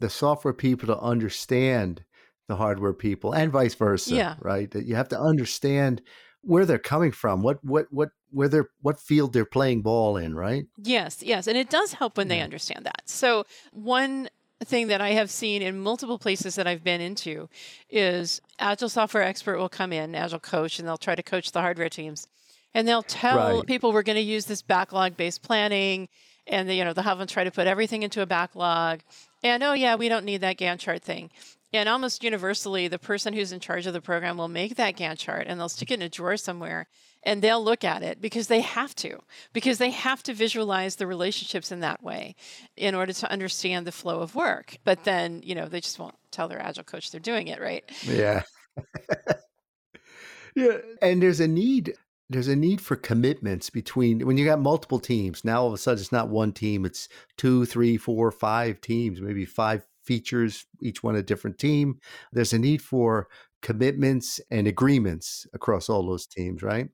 the 0.00 0.10
software 0.10 0.54
people 0.54 0.86
to 0.86 0.98
understand 0.98 2.04
the 2.48 2.56
hardware 2.56 2.92
people 2.92 3.32
and 3.32 3.52
vice 3.52 3.74
versa, 3.74 4.14
yeah. 4.14 4.34
right? 4.40 4.70
That 4.70 4.86
you 4.86 4.94
have 4.96 5.08
to 5.10 5.20
understand 5.20 6.02
where 6.42 6.64
they're 6.64 6.78
coming 6.78 7.12
from, 7.12 7.42
what 7.42 7.62
what 7.64 7.86
what 7.90 8.10
where 8.30 8.48
they're 8.48 8.68
what 8.82 8.98
field 8.98 9.32
they're 9.32 9.44
playing 9.44 9.82
ball 9.82 10.16
in, 10.16 10.34
right? 10.34 10.66
Yes, 10.76 11.22
yes, 11.22 11.46
and 11.46 11.56
it 11.56 11.70
does 11.70 11.94
help 11.94 12.16
when 12.16 12.28
yeah. 12.28 12.36
they 12.36 12.42
understand 12.42 12.86
that. 12.86 13.02
So 13.06 13.44
one 13.72 14.28
thing 14.64 14.88
that 14.88 15.00
I 15.00 15.10
have 15.10 15.30
seen 15.30 15.62
in 15.62 15.80
multiple 15.80 16.18
places 16.18 16.54
that 16.56 16.66
I've 16.66 16.84
been 16.84 17.00
into 17.00 17.48
is 17.88 18.42
agile 18.58 18.90
software 18.90 19.22
expert 19.22 19.58
will 19.58 19.70
come 19.70 19.92
in, 19.92 20.14
agile 20.14 20.38
coach, 20.38 20.78
and 20.78 20.86
they'll 20.86 20.98
try 20.98 21.14
to 21.14 21.22
coach 21.22 21.52
the 21.52 21.60
hardware 21.60 21.88
teams 21.88 22.26
and 22.74 22.86
they'll 22.86 23.02
tell 23.02 23.56
right. 23.58 23.66
people 23.66 23.92
we're 23.92 24.02
going 24.02 24.16
to 24.16 24.22
use 24.22 24.46
this 24.46 24.62
backlog 24.62 25.16
based 25.16 25.42
planning 25.42 26.08
and 26.46 26.68
they, 26.68 26.76
you 26.76 26.84
know 26.84 26.92
they'll 26.92 27.04
have 27.04 27.18
them 27.18 27.26
try 27.26 27.44
to 27.44 27.50
put 27.50 27.66
everything 27.66 28.02
into 28.02 28.22
a 28.22 28.26
backlog 28.26 29.00
and 29.42 29.62
oh 29.62 29.72
yeah 29.72 29.94
we 29.94 30.08
don't 30.08 30.24
need 30.24 30.40
that 30.40 30.58
gantt 30.58 30.78
chart 30.78 31.02
thing 31.02 31.30
and 31.72 31.88
almost 31.88 32.24
universally 32.24 32.88
the 32.88 32.98
person 32.98 33.32
who's 33.32 33.52
in 33.52 33.60
charge 33.60 33.86
of 33.86 33.92
the 33.92 34.00
program 34.00 34.36
will 34.36 34.48
make 34.48 34.76
that 34.76 34.96
gantt 34.96 35.18
chart 35.18 35.46
and 35.46 35.58
they'll 35.58 35.68
stick 35.68 35.90
it 35.90 35.94
in 35.94 36.02
a 36.02 36.08
drawer 36.08 36.36
somewhere 36.36 36.86
and 37.22 37.42
they'll 37.42 37.62
look 37.62 37.84
at 37.84 38.02
it 38.02 38.20
because 38.20 38.48
they 38.48 38.60
have 38.60 38.94
to 38.94 39.18
because 39.52 39.78
they 39.78 39.90
have 39.90 40.22
to 40.22 40.34
visualize 40.34 40.96
the 40.96 41.06
relationships 41.06 41.70
in 41.70 41.80
that 41.80 42.02
way 42.02 42.34
in 42.76 42.94
order 42.94 43.12
to 43.12 43.30
understand 43.30 43.86
the 43.86 43.92
flow 43.92 44.20
of 44.20 44.34
work 44.34 44.76
but 44.84 45.04
then 45.04 45.40
you 45.44 45.54
know 45.54 45.66
they 45.66 45.80
just 45.80 45.98
won't 45.98 46.16
tell 46.30 46.48
their 46.48 46.60
agile 46.60 46.84
coach 46.84 47.10
they're 47.10 47.20
doing 47.20 47.48
it 47.48 47.60
right 47.60 47.84
yeah 48.04 48.42
yeah 50.54 50.78
and 51.02 51.22
there's 51.22 51.40
a 51.40 51.48
need 51.48 51.94
there's 52.30 52.48
a 52.48 52.54
need 52.54 52.80
for 52.80 52.94
commitments 52.94 53.70
between 53.70 54.24
when 54.24 54.36
you 54.38 54.44
got 54.44 54.60
multiple 54.60 55.00
teams. 55.00 55.44
Now 55.44 55.62
all 55.62 55.66
of 55.66 55.74
a 55.74 55.78
sudden 55.78 56.00
it's 56.00 56.12
not 56.12 56.28
one 56.28 56.52
team; 56.52 56.84
it's 56.86 57.08
two, 57.36 57.66
three, 57.66 57.96
four, 57.96 58.30
five 58.30 58.80
teams, 58.80 59.20
maybe 59.20 59.44
five 59.44 59.84
features, 60.10 60.66
each 60.82 61.04
one 61.04 61.14
a 61.14 61.22
different 61.22 61.56
team. 61.56 62.00
There's 62.32 62.52
a 62.52 62.58
need 62.58 62.82
for 62.82 63.28
commitments 63.62 64.40
and 64.50 64.66
agreements 64.66 65.46
across 65.54 65.88
all 65.88 66.04
those 66.04 66.26
teams, 66.26 66.64
right? 66.64 66.88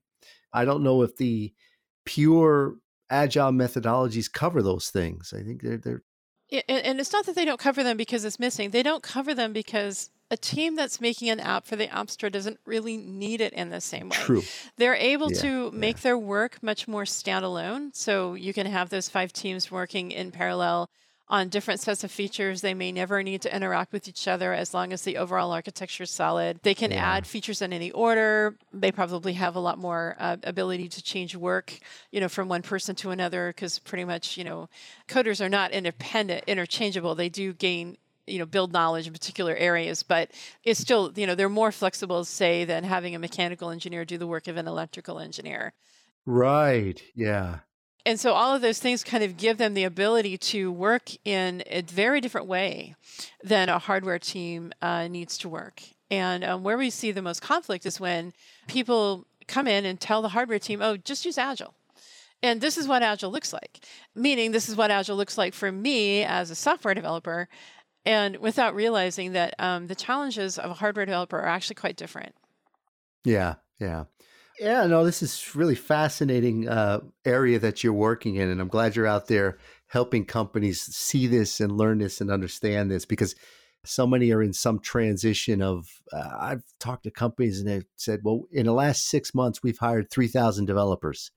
I 0.53 0.67
don't 0.67 0.83
know 0.83 1.01
if 1.01 1.17
the 1.17 1.55
pure 2.05 2.77
agile 3.09 3.53
methodologies 3.53 4.31
cover 4.31 4.61
those 4.61 4.91
things. 4.91 5.33
I 5.35 5.43
think 5.43 5.63
they're 5.63 5.79
they're 5.79 6.03
yeah, 6.51 6.61
and 6.69 7.01
it's 7.01 7.13
not 7.13 7.25
that 7.25 7.35
they 7.35 7.47
don't 7.47 7.59
cover 7.59 7.83
them 7.83 7.97
because 7.97 8.25
it's 8.27 8.39
missing. 8.39 8.71
They 8.71 8.83
don't 8.83 9.03
cover 9.03 9.35
them 9.35 9.55
because 9.55 10.11
a 10.31 10.37
team 10.37 10.77
that's 10.77 11.01
making 11.01 11.31
an 11.31 11.41
app 11.41 11.67
for 11.67 11.75
the 11.75 11.91
App 11.91 12.11
Store 12.11 12.29
doesn't 12.29 12.61
really 12.67 12.99
need 12.99 13.41
it 13.41 13.55
in 13.55 13.71
the 13.71 13.81
same 13.81 14.11
way. 14.11 14.19
True. 14.19 14.43
They're 14.77 14.95
able 14.95 15.33
yeah, 15.33 15.41
to 15.41 15.71
make 15.71 15.97
yeah. 15.97 16.03
their 16.03 16.19
work 16.19 16.63
much 16.63 16.87
more 16.87 17.05
standalone. 17.05 17.97
So 17.97 18.35
you 18.35 18.53
can 18.53 18.67
have 18.67 18.91
those 18.91 19.09
five 19.09 19.33
teams 19.33 19.71
working 19.71 20.11
in 20.11 20.31
parallel 20.31 20.91
on 21.29 21.49
different 21.49 21.81
sets 21.81 22.05
of 22.05 22.11
features. 22.11 22.61
They 22.61 22.75
may 22.75 22.93
never 22.93 23.23
need 23.23 23.43
to 23.43 23.55
interact 23.55 23.93
with 23.93 24.07
each 24.09 24.29
other 24.29 24.53
as 24.53 24.73
long 24.73 24.93
as 24.93 25.03
the 25.03 25.17
overall 25.17 25.53
architecture 25.53 26.05
is 26.05 26.11
solid. 26.11 26.61
They 26.63 26.75
can 26.75 26.93
yeah. 26.93 27.05
add 27.05 27.27
features 27.27 27.63
in 27.63 27.73
any 27.73 27.91
order. 27.91 28.57
They 28.73 28.93
probably 28.93 29.33
have 29.35 29.57
a 29.57 29.61
lot 29.61 29.79
more 29.79 30.17
uh, 30.19 30.37
ability 30.45 30.89
to 30.91 31.03
change 31.03 31.35
work, 31.35 31.79
you 32.13 32.21
know, 32.21 32.29
from 32.29 32.49
one 32.49 32.63
person 32.63 32.95
to 32.97 33.11
another 33.11 33.49
because 33.49 33.79
pretty 33.81 34.05
much, 34.05 34.37
you 34.37 34.45
know, 34.45 34.69
coders 35.09 35.45
are 35.45 35.49
not 35.49 35.73
independent, 35.73 36.45
interchangeable. 36.47 37.15
They 37.15 37.29
do 37.29 37.53
gain 37.53 37.97
you 38.27 38.41
know 38.41 38.47
build 38.47 38.73
knowledge 38.73 39.07
in 39.07 39.13
particular 39.13 39.55
areas 39.55 40.03
but 40.03 40.33
it's 40.65 40.81
still 40.81 41.13
you 41.15 41.29
know 41.29 41.37
they're 41.37 41.49
more 41.49 41.71
flexible 41.71 42.25
say 42.25 42.65
than 42.65 42.83
having 42.83 43.15
a 43.15 43.21
mechanical 43.21 43.71
engineer 43.71 44.05
do 44.05 44.19
the 44.19 44.27
work 44.27 44.49
of 44.49 44.57
an 44.57 44.67
electrical 44.67 45.21
engineer 45.21 45.73
right 46.25 47.01
yeah 47.15 47.61
and 48.07 48.19
so 48.19 48.33
all 48.33 48.55
of 48.55 48.63
those 48.63 48.79
things 48.79 49.05
kind 49.05 49.23
of 49.23 49.37
give 49.37 49.59
them 49.59 49.75
the 49.75 49.85
ability 49.85 50.39
to 50.39 50.73
work 50.73 51.11
in 51.25 51.63
a 51.67 51.83
very 51.83 52.21
different 52.23 52.47
way 52.47 52.95
than 53.45 53.69
a 53.69 53.79
hardware 53.79 54.19
team 54.19 54.73
uh, 54.81 55.07
needs 55.09 55.37
to 55.39 55.49
work 55.49 55.83
and 56.11 56.43
um, 56.45 56.63
where 56.63 56.79
we 56.79 56.89
see 56.89 57.13
the 57.13 57.21
most 57.21 57.43
conflict 57.43 57.85
is 57.85 58.01
when 58.01 58.33
people 58.67 59.27
come 59.47 59.67
in 59.67 59.85
and 59.85 60.01
tell 60.01 60.23
the 60.23 60.31
hardware 60.31 60.59
team 60.59 60.81
oh 60.81 60.97
just 60.97 61.27
use 61.27 61.37
agile 61.37 61.75
and 62.43 62.61
this 62.61 62.77
is 62.77 62.87
what 62.87 63.03
Agile 63.03 63.31
looks 63.31 63.53
like, 63.53 63.81
meaning 64.15 64.53
this 64.53 64.69
is 64.69 64.77
what 64.77 64.91
Agile 64.91 65.17
looks 65.17 65.39
like 65.39 65.55
for 65.55 65.73
me 65.73 66.23
as 66.23 66.51
a 66.51 66.55
software 66.55 66.95
developer 66.95 67.49
and 68.07 68.37
without 68.37 68.75
realizing 68.75 69.33
that 69.33 69.55
um, 69.59 69.89
the 69.89 69.95
challenges 69.95 70.59
of 70.59 70.71
a 70.71 70.75
hardware 70.75 71.05
developer 71.05 71.39
are 71.39 71.49
actually 71.49 71.75
quite 71.75 71.97
different. 71.97 72.35
Yeah, 73.25 73.55
yeah. 73.81 74.05
Yeah, 74.59 74.87
no, 74.87 75.05
this 75.05 75.23
is 75.23 75.55
really 75.55 75.75
fascinating 75.75 76.69
uh, 76.69 77.01
area 77.25 77.59
that 77.59 77.85
you're 77.85 77.93
working 77.93 78.37
in, 78.37 78.49
and 78.49 78.61
I'm 78.61 78.69
glad 78.69 78.97
you're 78.97 79.07
out 79.07 79.27
there 79.27 79.59
helping 79.89 80.25
companies 80.25 80.81
see 80.83 81.27
this 81.27 81.61
and 81.61 81.77
learn 81.77 81.99
this 81.99 82.21
and 82.21 82.31
understand 82.31 82.91
this 82.91 83.05
because 83.05 83.35
so 83.85 84.07
many 84.07 84.33
are 84.33 84.43
in 84.43 84.53
some 84.53 84.79
transition 84.79 85.63
of. 85.63 85.87
Uh, 86.13 86.31
I've 86.39 86.65
talked 86.81 87.05
to 87.05 87.11
companies 87.11 87.61
and 87.61 87.69
they've 87.69 87.87
said, 87.97 88.21
"Well, 88.25 88.45
in 88.51 88.67
the 88.67 88.73
last 88.73 89.09
six 89.09 89.35
months, 89.35 89.63
we've 89.63 89.79
hired 89.79 90.11
three 90.11 90.29
thousand 90.29 90.67
developers." 90.67 91.31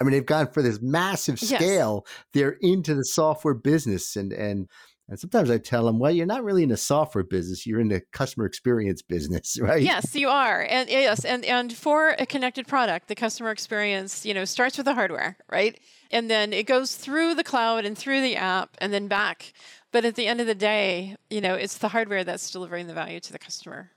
I 0.00 0.04
mean, 0.04 0.12
they've 0.12 0.26
gone 0.26 0.50
for 0.50 0.62
this 0.62 0.80
massive 0.82 1.38
scale. 1.38 2.04
Yes. 2.06 2.24
They're 2.34 2.56
into 2.60 2.94
the 2.94 3.04
software 3.04 3.54
business, 3.54 4.16
and 4.16 4.32
and 4.32 4.68
and 5.08 5.18
sometimes 5.18 5.50
I 5.50 5.58
tell 5.58 5.84
them, 5.84 5.98
well, 5.98 6.10
you're 6.10 6.26
not 6.26 6.44
really 6.44 6.62
in 6.62 6.68
the 6.68 6.76
software 6.76 7.24
business, 7.24 7.66
you're 7.66 7.80
in 7.80 7.88
the 7.88 8.02
customer 8.12 8.46
experience 8.46 9.02
business, 9.02 9.58
right? 9.60 9.82
Yes, 9.82 10.14
you 10.14 10.28
are. 10.28 10.62
And 10.62 10.88
eh, 10.88 11.00
yes, 11.00 11.24
and, 11.24 11.44
and 11.44 11.72
for 11.72 12.10
a 12.18 12.26
connected 12.26 12.66
product, 12.66 13.08
the 13.08 13.14
customer 13.14 13.50
experience, 13.50 14.24
you 14.24 14.32
know, 14.32 14.44
starts 14.44 14.76
with 14.76 14.86
the 14.86 14.94
hardware, 14.94 15.36
right? 15.50 15.78
And 16.10 16.30
then 16.30 16.52
it 16.52 16.66
goes 16.66 16.94
through 16.94 17.34
the 17.34 17.44
cloud 17.44 17.84
and 17.84 17.96
through 17.96 18.22
the 18.22 18.36
app 18.36 18.76
and 18.78 18.92
then 18.92 19.08
back. 19.08 19.52
But 19.90 20.04
at 20.04 20.14
the 20.14 20.26
end 20.26 20.40
of 20.40 20.46
the 20.46 20.54
day, 20.54 21.16
you 21.28 21.40
know, 21.40 21.54
it's 21.54 21.78
the 21.78 21.88
hardware 21.88 22.24
that's 22.24 22.50
delivering 22.50 22.86
the 22.86 22.94
value 22.94 23.20
to 23.20 23.32
the 23.32 23.38
customer. 23.38 23.90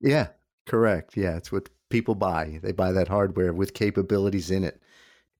Yeah, 0.00 0.28
correct. 0.66 1.16
Yeah, 1.16 1.36
it's 1.36 1.52
what 1.52 1.68
people 1.90 2.14
buy. 2.14 2.58
They 2.62 2.72
buy 2.72 2.92
that 2.92 3.08
hardware 3.08 3.52
with 3.52 3.74
capabilities 3.74 4.50
in 4.50 4.64
it 4.64 4.80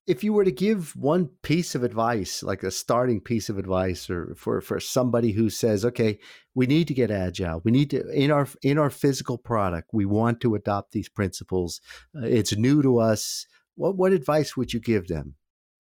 if 0.07 0.23
you 0.23 0.33
were 0.33 0.45
to 0.45 0.53
give 0.53 0.95
one 0.95 1.31
piece 1.43 1.75
of 1.75 1.83
advice, 1.83 2.43
like 2.43 2.63
a 2.63 2.71
starting 2.71 3.21
piece 3.21 3.49
of 3.49 3.59
advice, 3.59 4.09
or 4.09 4.35
for 4.37 4.61
for 4.61 4.79
somebody 4.79 5.33
who 5.33 5.51
says, 5.51 5.85
"Okay, 5.85 6.19
we 6.55 6.67
need 6.67 6.89
to 6.89 6.95
get 6.95 7.11
agile. 7.11 7.61
We 7.65 7.73
need 7.73 7.91
to 7.91 8.09
in 8.11 8.31
our 8.31 8.49
in 8.63 8.79
our 8.79 8.91
physical 8.91 9.39
product, 9.39 9.91
we 9.93 10.05
want 10.05 10.41
to 10.43 10.55
adopt 10.55 10.93
these 10.93 11.09
principles. 11.09 11.81
Uh, 12.15 12.27
it's 12.27 12.57
new 12.57 12.83
to 12.83 12.99
us." 12.99 13.47
What 13.75 13.97
what 13.97 14.13
advice 14.13 14.57
would 14.57 14.73
you 14.73 14.81
give 14.81 15.09
them? 15.09 15.35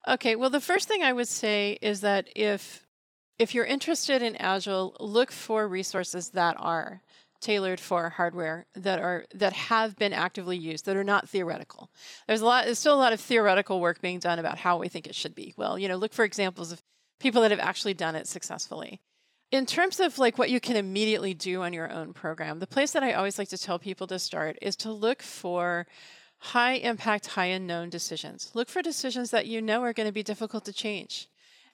Okay, 0.08 0.36
well, 0.36 0.50
the 0.50 0.60
first 0.60 0.86
thing 0.86 1.02
I 1.02 1.12
would 1.12 1.28
say 1.28 1.78
is 1.80 2.00
that 2.00 2.28
if 2.36 2.86
if 3.38 3.54
you're 3.54 3.64
interested 3.64 4.22
in 4.22 4.36
agile, 4.36 4.96
look 4.98 5.30
for 5.30 5.68
resources 5.68 6.30
that 6.30 6.56
are 6.58 7.02
tailored 7.40 7.80
for 7.80 8.10
hardware 8.10 8.66
that 8.74 8.98
are 8.98 9.24
that 9.34 9.52
have 9.52 9.96
been 9.96 10.12
actively 10.12 10.56
used 10.56 10.86
that 10.86 10.96
are 10.96 11.04
not 11.04 11.28
theoretical. 11.28 11.90
There's 12.26 12.40
a 12.40 12.46
lot 12.46 12.64
there's 12.64 12.78
still 12.78 12.94
a 12.94 12.98
lot 12.98 13.12
of 13.12 13.20
theoretical 13.20 13.80
work 13.80 14.00
being 14.00 14.18
done 14.18 14.38
about 14.38 14.58
how 14.58 14.78
we 14.78 14.88
think 14.88 15.06
it 15.06 15.14
should 15.14 15.34
be. 15.34 15.54
Well, 15.56 15.78
you 15.78 15.88
know, 15.88 15.96
look 15.96 16.12
for 16.12 16.24
examples 16.24 16.72
of 16.72 16.82
people 17.20 17.42
that 17.42 17.50
have 17.50 17.60
actually 17.60 17.94
done 17.94 18.14
it 18.14 18.26
successfully. 18.26 19.00
In 19.52 19.64
terms 19.64 20.00
of 20.00 20.18
like 20.18 20.38
what 20.38 20.50
you 20.50 20.60
can 20.60 20.76
immediately 20.76 21.32
do 21.32 21.62
on 21.62 21.72
your 21.72 21.90
own 21.90 22.12
program, 22.12 22.58
the 22.58 22.66
place 22.66 22.92
that 22.92 23.02
I 23.02 23.12
always 23.12 23.38
like 23.38 23.48
to 23.50 23.58
tell 23.58 23.78
people 23.78 24.06
to 24.08 24.18
start 24.18 24.58
is 24.60 24.76
to 24.76 24.92
look 24.92 25.22
for 25.22 25.86
high 26.38 26.74
impact, 26.74 27.26
high 27.28 27.46
unknown 27.46 27.90
decisions. 27.90 28.50
Look 28.54 28.68
for 28.68 28.82
decisions 28.82 29.30
that 29.30 29.46
you 29.46 29.62
know 29.62 29.82
are 29.82 29.92
going 29.92 30.08
to 30.08 30.12
be 30.12 30.22
difficult 30.22 30.64
to 30.66 30.72
change. 30.72 31.28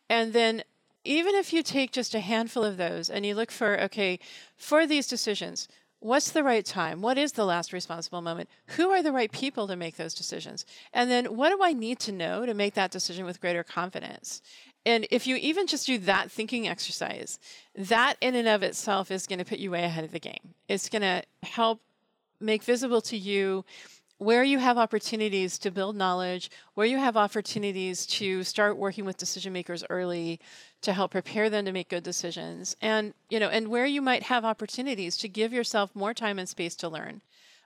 And 0.09 0.33
then 0.33 0.63
even 1.05 1.35
if 1.35 1.53
you 1.53 1.63
take 1.63 1.93
just 1.93 2.15
a 2.15 2.21
handful 2.21 2.65
of 2.65 2.77
those 2.77 3.11
and 3.11 3.27
you 3.27 3.35
look 3.35 3.51
for, 3.51 3.81
okay, 3.81 4.19
for 4.57 4.87
these 4.87 5.07
decisions, 5.07 5.69
what's 6.01 6.31
the 6.31 6.43
right 6.43 6.65
time? 6.65 7.01
What 7.01 7.19
is 7.19 7.33
the 7.33 7.45
last 7.45 7.73
responsible 7.73 8.23
moment? 8.23 8.49
Who 8.77 8.91
are 8.91 9.03
the 9.03 9.13
right 9.13 9.31
people 9.31 9.67
to 9.69 9.77
make 9.77 9.97
those 9.97 10.15
decisions? 10.15 10.67
And 10.93 11.11
then 11.11 11.37
what 11.37 11.51
do 11.51 11.63
I 11.63 11.73
need 11.73 11.99
to 12.01 12.13
know 12.13 12.45
to 12.45 12.55
make 12.55 12.75
that 12.75 12.91
decision 12.91 13.25
with 13.25 13.41
greater 13.41 13.63
confidence? 13.63 14.43
And 14.85 15.07
if 15.11 15.27
you 15.27 15.37
even 15.37 15.67
just 15.69 15.87
do 15.87 15.99
that 15.99 16.31
thinking 16.31 16.67
exercise, 16.67 17.39
that 17.77 18.17
in 18.21 18.35
and 18.35 18.49
of 18.49 18.63
itself 18.63 19.11
is 19.11 19.27
going 19.27 19.39
to 19.39 19.45
put 19.45 19.59
you 19.59 19.71
way 19.71 19.85
ahead 19.85 20.05
of 20.05 20.11
the 20.11 20.19
game. 20.19 20.55
It's 20.69 20.89
going 20.89 21.03
to 21.03 21.23
help 21.45 21.81
make 22.41 22.65
visible 22.65 23.01
to 23.03 23.17
you 23.17 23.65
where 24.19 24.45
you 24.45 24.59
have 24.59 24.79
opportunities 24.79 25.59
to 25.59 25.71
build 25.71 25.97
knowledge, 25.97 26.51
where 26.75 26.87
you 26.87 26.97
have 26.97 27.17
opportunities 27.17 28.07
to 28.07 28.45
start 28.45 28.77
working 28.77 29.05
with 29.05 29.17
decision 29.17 29.53
makers 29.53 29.85
early 29.91 30.39
to 30.83 30.93
help 30.93 31.13
prepare 31.13 31.49
them 31.49 31.65
to 31.65 31.73
make 31.73 31.89
good 31.89 32.03
decisions, 32.03 32.77
and 32.81 33.15
you 33.31 33.41
know, 33.41 33.49
and 33.49 33.69
where 33.69 33.87
you 33.87 34.03
might 34.03 34.25
have 34.25 34.45
opportunities 34.45 35.17
to 35.19 35.29
give 35.29 35.53
yourself 35.53 35.95
more 35.95 36.15
time 36.15 36.39
and 36.39 36.49
space 36.49 36.75
to 36.77 36.89
learn 36.89 37.23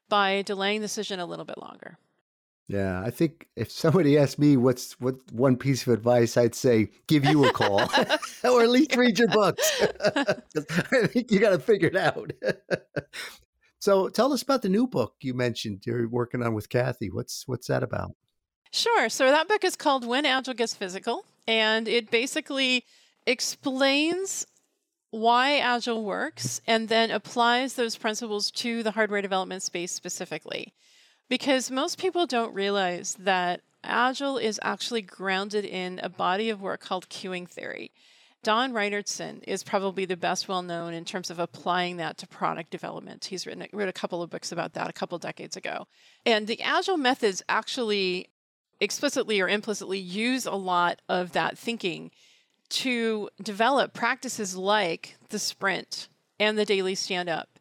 by 0.08 0.42
delaying 0.42 0.80
the 0.80 0.86
decision 0.86 1.18
a 1.18 1.26
little 1.26 1.44
bit 1.44 1.58
longer. 1.58 1.98
Yeah, 2.68 3.00
I 3.00 3.10
think 3.10 3.46
if 3.54 3.70
somebody 3.70 4.18
asked 4.18 4.38
me 4.38 4.56
what's 4.56 4.98
what 5.00 5.16
one 5.32 5.56
piece 5.56 5.86
of 5.86 5.92
advice, 5.92 6.36
I'd 6.36 6.54
say 6.54 6.90
give 7.06 7.24
you 7.24 7.44
a 7.44 7.52
call, 7.52 7.80
or 8.44 8.62
at 8.62 8.70
least 8.70 8.96
read 8.96 9.18
your 9.18 9.28
books. 9.28 9.82
I 10.16 11.06
think 11.06 11.30
you 11.30 11.38
got 11.38 11.50
to 11.50 11.58
figure 11.58 11.88
it 11.88 11.96
out. 11.96 12.32
So 13.78 14.08
tell 14.08 14.32
us 14.32 14.42
about 14.42 14.62
the 14.62 14.68
new 14.68 14.88
book 14.88 15.14
you 15.20 15.32
mentioned 15.32 15.82
you're 15.86 16.08
working 16.08 16.42
on 16.42 16.54
with 16.54 16.68
Kathy. 16.68 17.08
What's 17.08 17.46
what's 17.46 17.68
that 17.68 17.84
about? 17.84 18.16
Sure. 18.72 19.08
So 19.08 19.30
that 19.30 19.46
book 19.46 19.62
is 19.62 19.76
called 19.76 20.04
When 20.04 20.26
Agile 20.26 20.54
Gets 20.54 20.74
Physical, 20.74 21.24
and 21.46 21.86
it 21.86 22.10
basically 22.10 22.84
explains 23.26 24.46
why 25.10 25.58
Agile 25.58 26.04
works 26.04 26.60
and 26.66 26.88
then 26.88 27.10
applies 27.10 27.74
those 27.74 27.96
principles 27.96 28.50
to 28.50 28.82
the 28.82 28.92
hardware 28.92 29.22
development 29.22 29.62
space 29.62 29.92
specifically. 29.92 30.72
Because 31.28 31.70
most 31.70 31.98
people 31.98 32.26
don't 32.26 32.54
realize 32.54 33.16
that 33.18 33.62
Agile 33.82 34.38
is 34.38 34.60
actually 34.62 35.02
grounded 35.02 35.64
in 35.64 36.00
a 36.02 36.08
body 36.08 36.50
of 36.50 36.60
work 36.60 36.80
called 36.80 37.08
queuing 37.08 37.48
theory. 37.48 37.90
Don 38.42 38.72
Reinertsen 38.72 39.42
is 39.44 39.64
probably 39.64 40.04
the 40.04 40.16
best 40.16 40.46
well 40.46 40.62
known 40.62 40.94
in 40.94 41.04
terms 41.04 41.30
of 41.30 41.40
applying 41.40 41.96
that 41.96 42.16
to 42.18 42.28
product 42.28 42.70
development. 42.70 43.24
He's 43.24 43.44
written 43.44 43.66
wrote 43.72 43.88
a 43.88 43.92
couple 43.92 44.22
of 44.22 44.30
books 44.30 44.52
about 44.52 44.74
that 44.74 44.88
a 44.88 44.92
couple 44.92 45.18
decades 45.18 45.56
ago. 45.56 45.86
And 46.24 46.46
the 46.46 46.60
agile 46.62 46.96
methods 46.96 47.42
actually 47.48 48.28
explicitly 48.80 49.40
or 49.40 49.48
implicitly 49.48 49.98
use 49.98 50.46
a 50.46 50.52
lot 50.52 51.02
of 51.08 51.32
that 51.32 51.58
thinking 51.58 52.12
to 52.68 53.28
develop 53.42 53.92
practices 53.92 54.56
like 54.56 55.16
the 55.28 55.38
sprint 55.38 56.08
and 56.38 56.58
the 56.58 56.64
daily 56.64 56.94
stand 56.94 57.28
up 57.28 57.58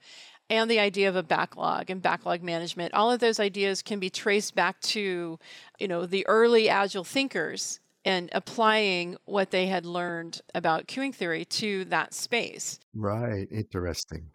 and 0.50 0.70
the 0.70 0.80
idea 0.80 1.10
of 1.10 1.16
a 1.16 1.24
backlog 1.24 1.90
and 1.90 2.02
backlog 2.02 2.44
management 2.44 2.94
all 2.94 3.12
of 3.12 3.20
those 3.20 3.40
ideas 3.40 3.82
can 3.82 4.00
be 4.00 4.10
traced 4.10 4.54
back 4.56 4.80
to 4.82 5.40
you 5.80 5.88
know 5.88 6.06
the 6.06 6.26
early 6.28 6.70
agile 6.70 7.04
thinkers 7.04 7.80
and 8.06 8.30
applying 8.34 9.18
what 9.26 9.50
they 9.50 9.66
had 9.66 9.86
learned 9.86 10.40
about 10.54 10.88
queuing 10.88 11.14
theory 11.14 11.44
to 11.44 11.84
that 11.86 12.14
space. 12.14 12.80
Right. 12.94 13.48
Interesting. 13.52 14.30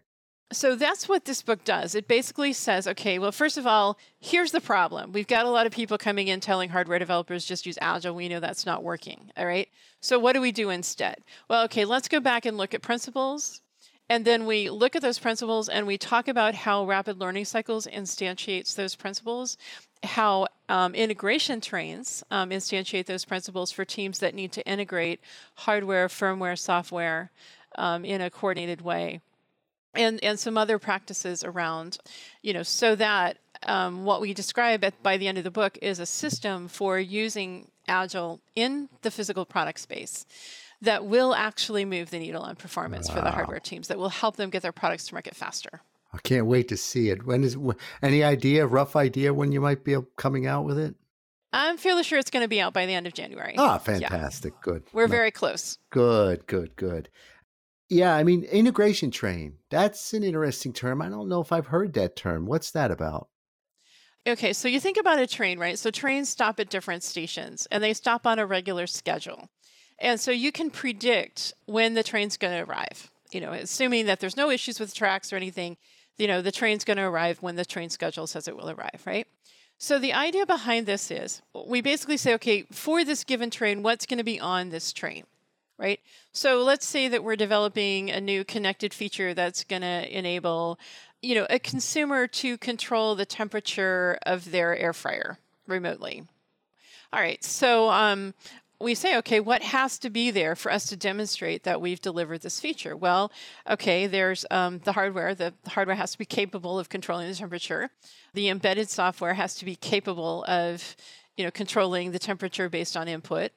So 0.53 0.75
that's 0.75 1.09
what 1.09 1.27
this 1.27 1.43
book 1.43 1.63
does. 1.65 1.95
It 1.95 2.09
basically 2.09 2.53
says, 2.53 2.89
okay, 2.89 3.21
well, 3.21 3.31
first 3.31 3.57
of 3.57 3.67
all, 3.69 3.97
here's 4.19 4.51
the 4.51 4.61
problem. 4.61 5.13
We've 5.13 5.27
got 5.27 5.47
a 5.47 5.51
lot 5.51 5.67
of 5.67 5.73
people 5.73 5.97
coming 5.97 6.27
in 6.27 6.41
telling 6.41 6.71
hardware 6.71 6.99
developers 6.99 7.45
just 7.45 7.67
use 7.67 7.79
Agile. 7.81 8.15
We 8.15 8.29
know 8.29 8.41
that's 8.41 8.67
not 8.67 8.83
working. 8.83 9.31
All 9.37 9.47
right. 9.47 9.69
So 10.01 10.19
what 10.19 10.33
do 10.33 10.41
we 10.41 10.51
do 10.51 10.71
instead? 10.71 11.19
Well, 11.49 11.65
okay, 11.65 11.85
let's 11.85 12.09
go 12.09 12.19
back 12.19 12.47
and 12.47 12.57
look 12.57 12.75
at 12.75 12.83
principles. 12.83 13.61
And 14.09 14.25
then 14.25 14.45
we 14.45 14.71
look 14.71 14.97
at 14.97 15.03
those 15.03 15.21
principles 15.21 15.69
and 15.69 15.87
we 15.87 15.97
talk 15.97 16.27
about 16.27 16.57
how 16.57 16.85
rapid 16.85 17.21
learning 17.21 17.45
cycles 17.45 17.87
instantiates 17.87 18.75
those 18.75 18.97
principles 18.97 19.57
how 20.03 20.47
um, 20.69 20.95
integration 20.95 21.61
trains 21.61 22.25
um, 22.31 22.51
instantiate 22.51 23.07
those 23.07 23.25
principles 23.25 23.71
for 23.71 23.85
teams 23.85 24.19
that 24.21 24.35
need 24.35 24.53
to 24.53 24.67
integrate 24.67 25.21
hardware, 25.57 26.09
firmware, 26.09 26.59
software 26.59 27.31
um, 27.77 28.05
in 28.05 28.21
a 28.21 28.31
coordinated 28.31 28.81
way. 28.81 29.21
And, 29.94 30.22
and 30.22 30.38
some 30.38 30.57
other 30.57 30.79
practices 30.79 31.42
around, 31.42 31.98
you 32.42 32.53
know, 32.53 32.62
so 32.62 32.94
that 32.94 33.38
um, 33.64 34.05
what 34.05 34.20
we 34.20 34.33
describe 34.33 34.85
at, 34.85 35.03
by 35.03 35.16
the 35.16 35.26
end 35.26 35.37
of 35.37 35.44
the 35.44 35.50
book 35.50 35.79
is 35.83 35.98
a 35.98 36.07
system 36.07 36.68
for 36.68 36.98
using 36.98 37.66
Agile 37.88 38.40
in 38.55 38.88
the 39.03 39.11
physical 39.11 39.44
product 39.44 39.81
space 39.81 40.26
that 40.81 41.05
will 41.05 41.35
actually 41.35 41.85
move 41.85 42.11
the 42.11 42.18
needle 42.18 42.42
on 42.42 42.57
performance 42.57 43.09
wow. 43.09 43.16
for 43.16 43.20
the 43.22 43.31
hardware 43.31 43.61
teams, 43.61 43.88
that 43.88 43.98
will 43.98 44.09
help 44.09 44.37
them 44.37 44.48
get 44.48 44.62
their 44.62 44.72
products 44.72 45.07
to 45.09 45.14
market 45.14 45.35
faster. 45.35 45.83
I 46.12 46.18
can't 46.18 46.46
wait 46.46 46.68
to 46.68 46.76
see 46.76 47.11
it. 47.11 47.26
When 47.26 47.44
is 47.44 47.57
any 48.03 48.24
idea, 48.24 48.66
rough 48.66 48.96
idea, 48.96 49.35
when 49.35 49.53
you 49.53 49.61
might 49.61 49.85
be 49.85 49.96
coming 50.16 50.46
out 50.46 50.64
with 50.64 50.79
it? 50.79 50.94
I'm 51.53 51.76
fairly 51.76 52.05
sure 52.05 52.18
it's 52.18 52.31
going 52.31 52.44
to 52.44 52.48
be 52.48 52.61
out 52.61 52.72
by 52.72 52.87
the 52.87 52.94
end 52.94 53.07
of 53.07 53.12
January. 53.12 53.55
Ah, 53.59 53.79
fantastic. 53.79 54.55
Yeah. 54.55 54.61
Good. 54.62 54.83
We're 54.92 55.07
no. 55.07 55.11
very 55.11 55.31
close. 55.31 55.79
Good, 55.90 56.46
good, 56.46 56.76
good. 56.76 57.09
Yeah, 57.90 58.14
I 58.14 58.22
mean, 58.22 58.44
integration 58.44 59.11
train. 59.11 59.55
That's 59.68 60.14
an 60.14 60.22
interesting 60.22 60.72
term. 60.72 61.03
I 61.03 61.09
don't 61.09 61.29
know 61.29 61.40
if 61.40 61.53
I've 61.53 61.66
heard 61.66 61.92
that 61.94 62.16
term. 62.16 62.46
What's 62.46 62.70
that 62.70 62.90
about? 62.90 63.29
Okay, 64.26 64.53
so 64.53 64.68
you 64.68 64.81
think 64.81 64.96
about 64.96 65.18
a 65.18 65.26
train, 65.26 65.59
right? 65.59 65.79
So 65.79 65.90
trains 65.90 66.29
stop 66.29 66.61
at 66.61 66.70
different 66.70 67.03
stations 67.03 67.66
and 67.70 67.83
they 67.83 67.92
stop 67.92 68.26
on 68.26 68.38
a 68.38 68.46
regular 68.46 68.87
schedule. 68.87 69.48
And 69.98 70.18
so 70.20 70.31
you 70.31 70.53
can 70.53 70.70
predict 70.70 71.53
when 71.66 71.94
the 71.94 72.03
train's 72.03 72.37
going 72.37 72.57
to 72.57 72.70
arrive, 72.70 73.11
you 73.33 73.40
know, 73.40 73.53
assuming 73.53 74.07
that 74.07 74.20
there's 74.20 74.37
no 74.37 74.50
issues 74.50 74.79
with 74.81 74.94
tracks 74.94 75.33
or 75.33 75.37
anything 75.37 75.76
you 76.20 76.26
know, 76.26 76.42
the 76.42 76.53
train's 76.53 76.85
going 76.85 76.98
to 76.98 77.03
arrive 77.03 77.38
when 77.40 77.57
the 77.57 77.64
train 77.64 77.88
schedule 77.88 78.26
says 78.26 78.46
it 78.46 78.55
will 78.55 78.70
arrive, 78.70 79.03
right? 79.07 79.26
So 79.79 79.98
the 79.98 80.12
idea 80.12 80.44
behind 80.44 80.85
this 80.85 81.11
is 81.11 81.40
we 81.66 81.81
basically 81.81 82.18
say, 82.18 82.35
okay, 82.35 82.66
for 82.70 83.03
this 83.05 83.24
given 83.24 83.50
train, 83.50 83.83
what's 83.83 84.05
going 84.05 84.18
to 84.18 84.24
be 84.24 84.38
on 84.38 84.68
this 84.68 84.92
train, 84.92 85.24
right? 85.81 86.01
So 86.33 86.62
let's 86.62 86.87
say 86.87 87.09
that 87.09 87.25
we're 87.25 87.37
developing 87.37 88.11
a 88.11 88.21
new 88.21 88.45
connected 88.45 88.93
feature 88.93 89.33
that's 89.33 89.64
going 89.64 89.83
to 89.83 90.16
enable, 90.16 90.79
you 91.23 91.35
know, 91.35 91.47
a 91.49 91.59
consumer 91.59 92.27
to 92.27 92.59
control 92.59 93.14
the 93.14 93.25
temperature 93.25 94.19
of 94.27 94.51
their 94.51 94.77
air 94.77 94.93
fryer 94.93 95.38
remotely. 95.66 96.23
All 97.12 97.21
right, 97.21 97.43
so 97.43 97.90
um, 97.90 98.35
we 98.79 98.95
say, 98.95 99.16
okay, 99.19 99.40
what 99.40 99.62
has 99.62 99.99
to 99.99 100.11
be 100.11 100.31
there 100.31 100.55
for 100.55 100.71
us 100.71 100.87
to 100.90 100.97
demonstrate 100.97 101.64
that 101.64 101.81
we've 101.81 102.01
delivered 102.01 102.43
this 102.43 102.61
feature? 102.61 102.97
Well, 102.97 103.33
okay, 103.69 104.07
there's 104.07 104.45
um, 104.51 104.81
the 104.85 104.93
hardware. 104.93 105.35
The 105.35 105.55
hardware 105.66 105.97
has 105.97 106.12
to 106.12 106.19
be 106.19 106.25
capable 106.25 106.79
of 106.79 106.88
controlling 106.88 107.29
the 107.29 107.35
temperature. 107.35 107.90
The 108.35 108.49
embedded 108.49 108.90
software 108.90 109.35
has 109.35 109.55
to 109.57 109.64
be 109.64 109.77
capable 109.77 110.45
of, 110.45 110.95
you 111.37 111.45
know, 111.45 111.51
controlling 111.51 112.12
the 112.12 112.19
temperature 112.19 112.69
based 112.69 112.97
on 112.97 113.09
input. 113.09 113.51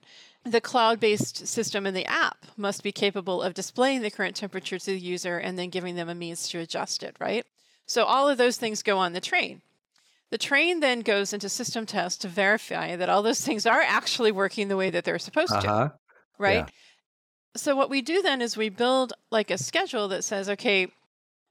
The 0.45 0.61
cloud-based 0.61 1.47
system 1.47 1.85
in 1.85 1.93
the 1.93 2.05
app 2.05 2.45
must 2.57 2.83
be 2.83 2.91
capable 2.91 3.41
of 3.41 3.53
displaying 3.53 4.01
the 4.01 4.11
current 4.11 4.35
temperature 4.35 4.77
to 4.77 4.85
the 4.85 4.99
user 4.99 5.37
and 5.37 5.57
then 5.57 5.69
giving 5.69 5.95
them 5.95 6.09
a 6.09 6.15
means 6.15 6.49
to 6.49 6.59
adjust 6.59 7.01
it, 7.01 7.15
right? 7.19 7.45
So 7.85 8.03
all 8.03 8.27
of 8.27 8.37
those 8.37 8.57
things 8.57 8.83
go 8.83 8.97
on 8.97 9.13
the 9.13 9.21
train. 9.21 9.61
The 10.31 10.37
train 10.37 10.79
then 10.79 11.01
goes 11.01 11.31
into 11.31 11.47
system 11.47 11.85
test 11.85 12.21
to 12.21 12.27
verify 12.27 12.95
that 12.95 13.09
all 13.09 13.21
those 13.21 13.41
things 13.45 13.65
are 13.65 13.81
actually 13.81 14.31
working 14.31 14.67
the 14.67 14.77
way 14.77 14.89
that 14.89 15.05
they're 15.05 15.19
supposed 15.19 15.53
uh-huh. 15.53 15.89
to. 15.89 15.93
Right? 16.37 16.65
Yeah. 16.65 16.69
So 17.55 17.75
what 17.75 17.89
we 17.89 18.01
do 18.01 18.21
then 18.21 18.41
is 18.41 18.57
we 18.57 18.69
build 18.69 19.13
like 19.31 19.51
a 19.51 19.57
schedule 19.57 20.07
that 20.07 20.23
says, 20.23 20.49
okay, 20.49 20.87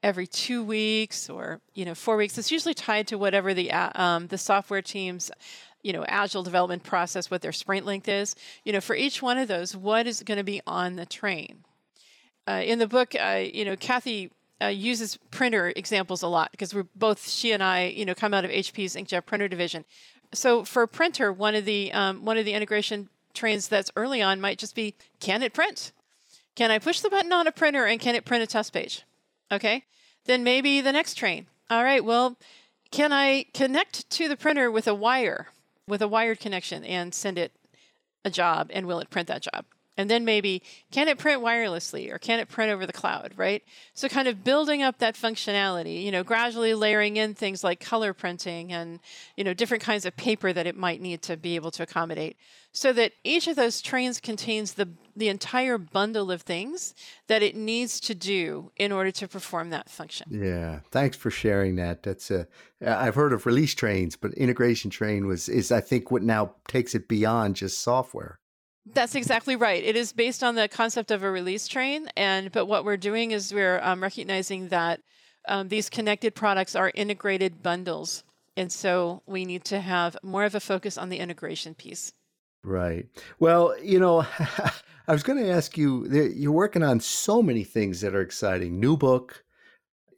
every 0.03 0.27
two 0.27 0.63
weeks 0.63 1.29
or 1.29 1.61
you 1.73 1.85
know 1.85 1.95
four 1.95 2.17
weeks. 2.17 2.37
It's 2.37 2.51
usually 2.51 2.73
tied 2.73 3.07
to 3.07 3.17
whatever 3.17 3.53
the 3.53 3.71
um, 3.71 4.27
the 4.27 4.37
software 4.37 4.81
teams 4.81 5.31
you 5.83 5.93
know 5.93 6.03
agile 6.07 6.43
development 6.43 6.83
process 6.83 7.29
what 7.29 7.41
their 7.41 7.51
sprint 7.51 7.85
length 7.85 8.07
is 8.07 8.35
you 8.63 8.73
know 8.73 8.81
for 8.81 8.95
each 8.95 9.21
one 9.21 9.37
of 9.37 9.47
those 9.47 9.75
what 9.75 10.07
is 10.07 10.23
going 10.23 10.37
to 10.37 10.43
be 10.43 10.61
on 10.65 10.95
the 10.95 11.05
train 11.05 11.63
uh, 12.47 12.61
in 12.63 12.79
the 12.79 12.87
book 12.87 13.13
uh, 13.19 13.43
you 13.53 13.63
know 13.65 13.75
kathy 13.75 14.31
uh, 14.61 14.67
uses 14.67 15.17
printer 15.29 15.73
examples 15.75 16.21
a 16.21 16.27
lot 16.27 16.51
because 16.51 16.73
we're 16.73 16.87
both 16.95 17.27
she 17.27 17.51
and 17.51 17.61
I, 17.61 17.85
you 17.85 18.05
know, 18.05 18.15
come 18.15 18.33
out 18.33 18.45
of 18.45 18.51
HP's 18.51 18.95
inkjet 18.95 19.25
printer 19.25 19.47
division. 19.47 19.83
So 20.33 20.63
for 20.63 20.87
printer, 20.87 21.33
one 21.33 21.55
of 21.55 21.65
the 21.65 21.91
um, 21.91 22.23
one 22.23 22.37
of 22.37 22.45
the 22.45 22.53
integration 22.53 23.09
trains 23.33 23.67
that's 23.67 23.91
early 23.95 24.21
on 24.21 24.39
might 24.39 24.59
just 24.59 24.75
be, 24.75 24.95
can 25.19 25.43
it 25.43 25.53
print? 25.53 25.91
Can 26.55 26.71
I 26.71 26.79
push 26.79 27.01
the 27.01 27.09
button 27.09 27.33
on 27.33 27.47
a 27.47 27.51
printer 27.51 27.85
and 27.85 27.99
can 27.99 28.15
it 28.15 28.25
print 28.25 28.43
a 28.43 28.47
test 28.47 28.73
page? 28.73 29.03
Okay. 29.51 29.83
Then 30.25 30.43
maybe 30.43 30.81
the 30.81 30.91
next 30.91 31.15
train. 31.15 31.47
All 31.69 31.83
right, 31.83 32.03
well, 32.03 32.37
can 32.91 33.11
I 33.11 33.45
connect 33.53 34.09
to 34.11 34.29
the 34.29 34.37
printer 34.37 34.69
with 34.69 34.87
a 34.87 34.93
wire, 34.93 35.47
with 35.87 36.01
a 36.01 36.07
wired 36.07 36.39
connection, 36.39 36.83
and 36.83 37.13
send 37.13 37.37
it 37.37 37.51
a 38.25 38.29
job, 38.29 38.69
and 38.73 38.85
will 38.87 38.99
it 38.99 39.09
print 39.09 39.27
that 39.27 39.41
job? 39.41 39.65
And 39.95 40.09
then 40.09 40.25
maybe 40.25 40.63
can 40.91 41.07
it 41.07 41.19
print 41.19 41.41
wirelessly 41.41 42.11
or 42.11 42.17
can 42.17 42.39
it 42.39 42.49
print 42.49 42.71
over 42.71 42.85
the 42.85 42.93
cloud, 42.93 43.33
right? 43.35 43.63
So 43.93 44.07
kind 44.09 44.27
of 44.27 44.43
building 44.43 44.81
up 44.81 44.97
that 44.99 45.15
functionality, 45.15 46.03
you 46.03 46.11
know, 46.11 46.23
gradually 46.23 46.73
layering 46.73 47.17
in 47.17 47.35
things 47.35 47.63
like 47.63 47.79
color 47.79 48.13
printing 48.13 48.73
and, 48.73 48.99
you 49.37 49.43
know, 49.43 49.53
different 49.53 49.83
kinds 49.83 50.05
of 50.05 50.15
paper 50.15 50.51
that 50.51 50.65
it 50.65 50.75
might 50.75 51.01
need 51.01 51.21
to 51.23 51.37
be 51.37 51.55
able 51.55 51.71
to 51.71 51.83
accommodate 51.83 52.37
so 52.71 52.91
that 52.91 53.13
each 53.23 53.47
of 53.47 53.55
those 53.55 53.81
trains 53.81 54.19
contains 54.19 54.73
the 54.73 54.89
the 55.15 55.29
entire 55.29 55.77
bundle 55.77 56.31
of 56.31 56.41
things 56.41 56.95
that 57.27 57.43
it 57.43 57.55
needs 57.55 57.99
to 57.99 58.15
do 58.15 58.71
in 58.77 58.91
order 58.91 59.11
to 59.11 59.27
perform 59.27 59.69
that 59.69 59.87
function. 59.87 60.27
Yeah, 60.31 60.79
thanks 60.91 61.15
for 61.15 61.29
sharing 61.29 61.75
that. 61.75 62.01
That's 62.01 62.31
a 62.31 62.47
I've 62.85 63.13
heard 63.13 63.31
of 63.31 63.45
release 63.45 63.75
trains, 63.75 64.15
but 64.15 64.33
integration 64.33 64.89
train 64.89 65.27
was 65.27 65.47
is 65.49 65.71
I 65.71 65.81
think 65.81 66.09
what 66.09 66.23
now 66.23 66.55
takes 66.67 66.95
it 66.95 67.07
beyond 67.07 67.55
just 67.55 67.79
software. 67.81 68.39
That's 68.85 69.15
exactly 69.15 69.55
right. 69.55 69.83
It 69.83 69.95
is 69.95 70.11
based 70.11 70.43
on 70.43 70.55
the 70.55 70.67
concept 70.67 71.11
of 71.11 71.23
a 71.23 71.31
release 71.31 71.67
train, 71.67 72.09
and 72.17 72.51
but 72.51 72.65
what 72.65 72.83
we're 72.83 72.97
doing 72.97 73.31
is 73.31 73.53
we're 73.53 73.79
um, 73.81 74.03
recognizing 74.03 74.67
that 74.69 74.99
um, 75.47 75.69
these 75.69 75.89
connected 75.89 76.35
products 76.35 76.75
are 76.75 76.91
integrated 76.93 77.63
bundles, 77.63 78.23
and 78.57 78.71
so 78.71 79.21
we 79.25 79.45
need 79.45 79.63
to 79.65 79.79
have 79.79 80.17
more 80.21 80.43
of 80.43 80.53
a 80.53 80.59
focus 80.59 80.97
on 80.97 81.09
the 81.09 81.19
integration 81.19 81.75
piece. 81.75 82.11
Right. 82.63 83.07
Well, 83.39 83.73
you 83.81 83.99
know, 83.99 84.25
I 85.07 85.11
was 85.11 85.23
going 85.23 85.43
to 85.43 85.49
ask 85.49 85.77
you. 85.77 86.05
You're 86.07 86.51
working 86.51 86.83
on 86.83 86.99
so 86.99 87.41
many 87.41 87.63
things 87.63 88.01
that 88.01 88.15
are 88.15 88.21
exciting. 88.21 88.79
New 88.79 88.97
book, 88.97 89.43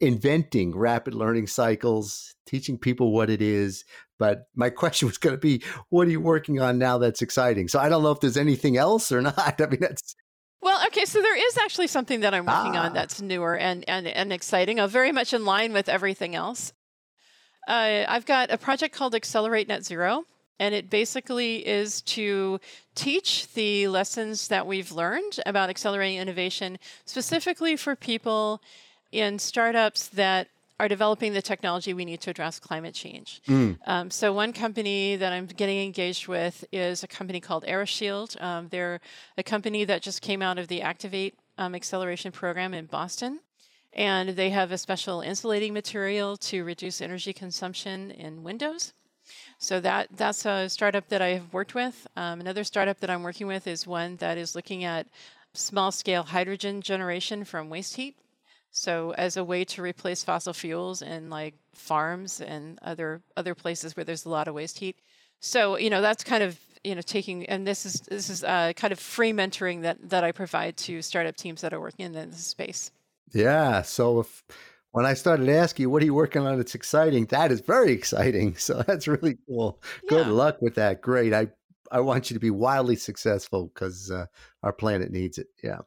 inventing 0.00 0.76
rapid 0.76 1.14
learning 1.14 1.46
cycles, 1.46 2.34
teaching 2.46 2.78
people 2.78 3.12
what 3.12 3.30
it 3.30 3.42
is. 3.42 3.84
But 4.18 4.48
my 4.54 4.70
question 4.82 5.08
was 5.08 5.18
going 5.18 5.34
to 5.34 5.40
be, 5.40 5.62
what 5.90 6.06
are 6.06 6.10
you 6.10 6.20
working 6.20 6.60
on 6.60 6.78
now 6.78 6.98
that's 6.98 7.22
exciting? 7.22 7.68
So 7.68 7.78
I 7.78 7.88
don't 7.88 8.02
know 8.02 8.12
if 8.12 8.20
there's 8.20 8.36
anything 8.36 8.76
else 8.76 9.12
or 9.12 9.22
not. 9.22 9.60
I 9.60 9.66
mean, 9.66 9.80
that's. 9.80 10.14
Well, 10.62 10.80
okay, 10.86 11.04
so 11.04 11.20
there 11.20 11.36
is 11.36 11.58
actually 11.58 11.86
something 11.86 12.20
that 12.20 12.34
I'm 12.34 12.46
working 12.46 12.76
ah. 12.76 12.86
on 12.86 12.94
that's 12.94 13.20
newer 13.20 13.56
and, 13.56 13.84
and, 13.88 14.06
and 14.06 14.32
exciting, 14.32 14.80
uh, 14.80 14.86
very 14.88 15.12
much 15.12 15.32
in 15.32 15.44
line 15.44 15.72
with 15.72 15.88
everything 15.88 16.34
else. 16.34 16.72
Uh, 17.68 18.04
I've 18.08 18.26
got 18.26 18.50
a 18.50 18.58
project 18.58 18.94
called 18.94 19.14
Accelerate 19.14 19.68
Net 19.68 19.84
Zero, 19.84 20.24
and 20.58 20.74
it 20.74 20.88
basically 20.88 21.66
is 21.66 22.00
to 22.02 22.58
teach 22.94 23.52
the 23.54 23.88
lessons 23.88 24.48
that 24.48 24.66
we've 24.66 24.92
learned 24.92 25.40
about 25.44 25.68
accelerating 25.68 26.18
innovation, 26.18 26.78
specifically 27.04 27.76
for 27.76 27.94
people 27.94 28.62
in 29.12 29.38
startups 29.38 30.08
that 30.08 30.48
are 30.78 30.88
developing 30.88 31.32
the 31.32 31.40
technology 31.40 31.94
we 31.94 32.04
need 32.04 32.20
to 32.20 32.30
address 32.30 32.58
climate 32.58 32.94
change. 32.94 33.40
Mm. 33.48 33.78
Um, 33.86 34.10
so, 34.10 34.32
one 34.32 34.52
company 34.52 35.16
that 35.16 35.32
I'm 35.32 35.46
getting 35.46 35.82
engaged 35.82 36.28
with 36.28 36.64
is 36.70 37.02
a 37.02 37.08
company 37.08 37.40
called 37.40 37.64
AeroShield. 37.64 38.40
Um, 38.42 38.68
they're 38.68 39.00
a 39.38 39.42
company 39.42 39.84
that 39.84 40.02
just 40.02 40.20
came 40.20 40.42
out 40.42 40.58
of 40.58 40.68
the 40.68 40.82
Activate 40.82 41.34
um, 41.58 41.74
Acceleration 41.74 42.32
Program 42.32 42.74
in 42.74 42.86
Boston. 42.86 43.40
And 43.92 44.30
they 44.30 44.50
have 44.50 44.72
a 44.72 44.78
special 44.78 45.22
insulating 45.22 45.72
material 45.72 46.36
to 46.36 46.64
reduce 46.64 47.00
energy 47.00 47.32
consumption 47.32 48.10
in 48.10 48.42
windows. 48.42 48.92
So 49.58 49.80
that 49.80 50.08
that's 50.14 50.44
a 50.44 50.68
startup 50.68 51.08
that 51.08 51.22
I 51.22 51.28
have 51.28 51.52
worked 51.52 51.74
with. 51.74 52.06
Um, 52.14 52.40
another 52.40 52.62
startup 52.62 53.00
that 53.00 53.08
I'm 53.08 53.22
working 53.22 53.46
with 53.46 53.66
is 53.66 53.86
one 53.86 54.16
that 54.16 54.36
is 54.36 54.54
looking 54.54 54.84
at 54.84 55.06
small 55.54 55.90
scale 55.90 56.24
hydrogen 56.24 56.82
generation 56.82 57.44
from 57.44 57.70
waste 57.70 57.96
heat. 57.96 58.16
So 58.76 59.14
as 59.16 59.38
a 59.38 59.44
way 59.44 59.64
to 59.64 59.80
replace 59.80 60.22
fossil 60.22 60.52
fuels 60.52 61.00
in 61.00 61.30
like 61.30 61.54
farms 61.74 62.42
and 62.42 62.78
other 62.82 63.22
other 63.34 63.54
places 63.54 63.96
where 63.96 64.04
there's 64.04 64.26
a 64.26 64.28
lot 64.28 64.48
of 64.48 64.54
waste 64.54 64.78
heat. 64.78 64.98
So 65.40 65.78
you 65.78 65.88
know 65.88 66.02
that's 66.02 66.22
kind 66.22 66.42
of 66.42 66.60
you 66.84 66.94
know 66.94 67.00
taking 67.00 67.46
and 67.46 67.66
this 67.66 67.86
is 67.86 68.00
this 68.02 68.28
is 68.28 68.44
uh, 68.44 68.74
kind 68.76 68.92
of 68.92 69.00
free 69.00 69.32
mentoring 69.32 69.80
that 69.82 70.10
that 70.10 70.24
I 70.24 70.32
provide 70.32 70.76
to 70.78 71.00
startup 71.00 71.36
teams 71.36 71.62
that 71.62 71.72
are 71.72 71.80
working 71.80 72.04
in 72.04 72.12
this 72.12 72.46
space. 72.46 72.90
Yeah. 73.32 73.80
So 73.80 74.20
if 74.20 74.44
when 74.92 75.06
I 75.06 75.14
started 75.14 75.48
asking 75.48 75.84
you, 75.84 75.90
what 75.90 76.02
are 76.02 76.06
you 76.06 76.14
working 76.14 76.42
on? 76.42 76.60
It's 76.60 76.74
exciting. 76.74 77.24
That 77.26 77.50
is 77.50 77.62
very 77.62 77.92
exciting. 77.92 78.56
So 78.58 78.82
that's 78.82 79.08
really 79.08 79.38
cool. 79.48 79.80
Yeah. 80.04 80.10
Good 80.10 80.26
luck 80.26 80.60
with 80.60 80.74
that. 80.74 81.00
Great. 81.00 81.32
I 81.32 81.48
I 81.90 82.00
want 82.00 82.28
you 82.28 82.34
to 82.34 82.40
be 82.40 82.50
wildly 82.50 82.96
successful 82.96 83.70
because 83.72 84.10
uh, 84.10 84.26
our 84.62 84.74
planet 84.74 85.10
needs 85.10 85.38
it. 85.38 85.46
Yeah 85.64 85.80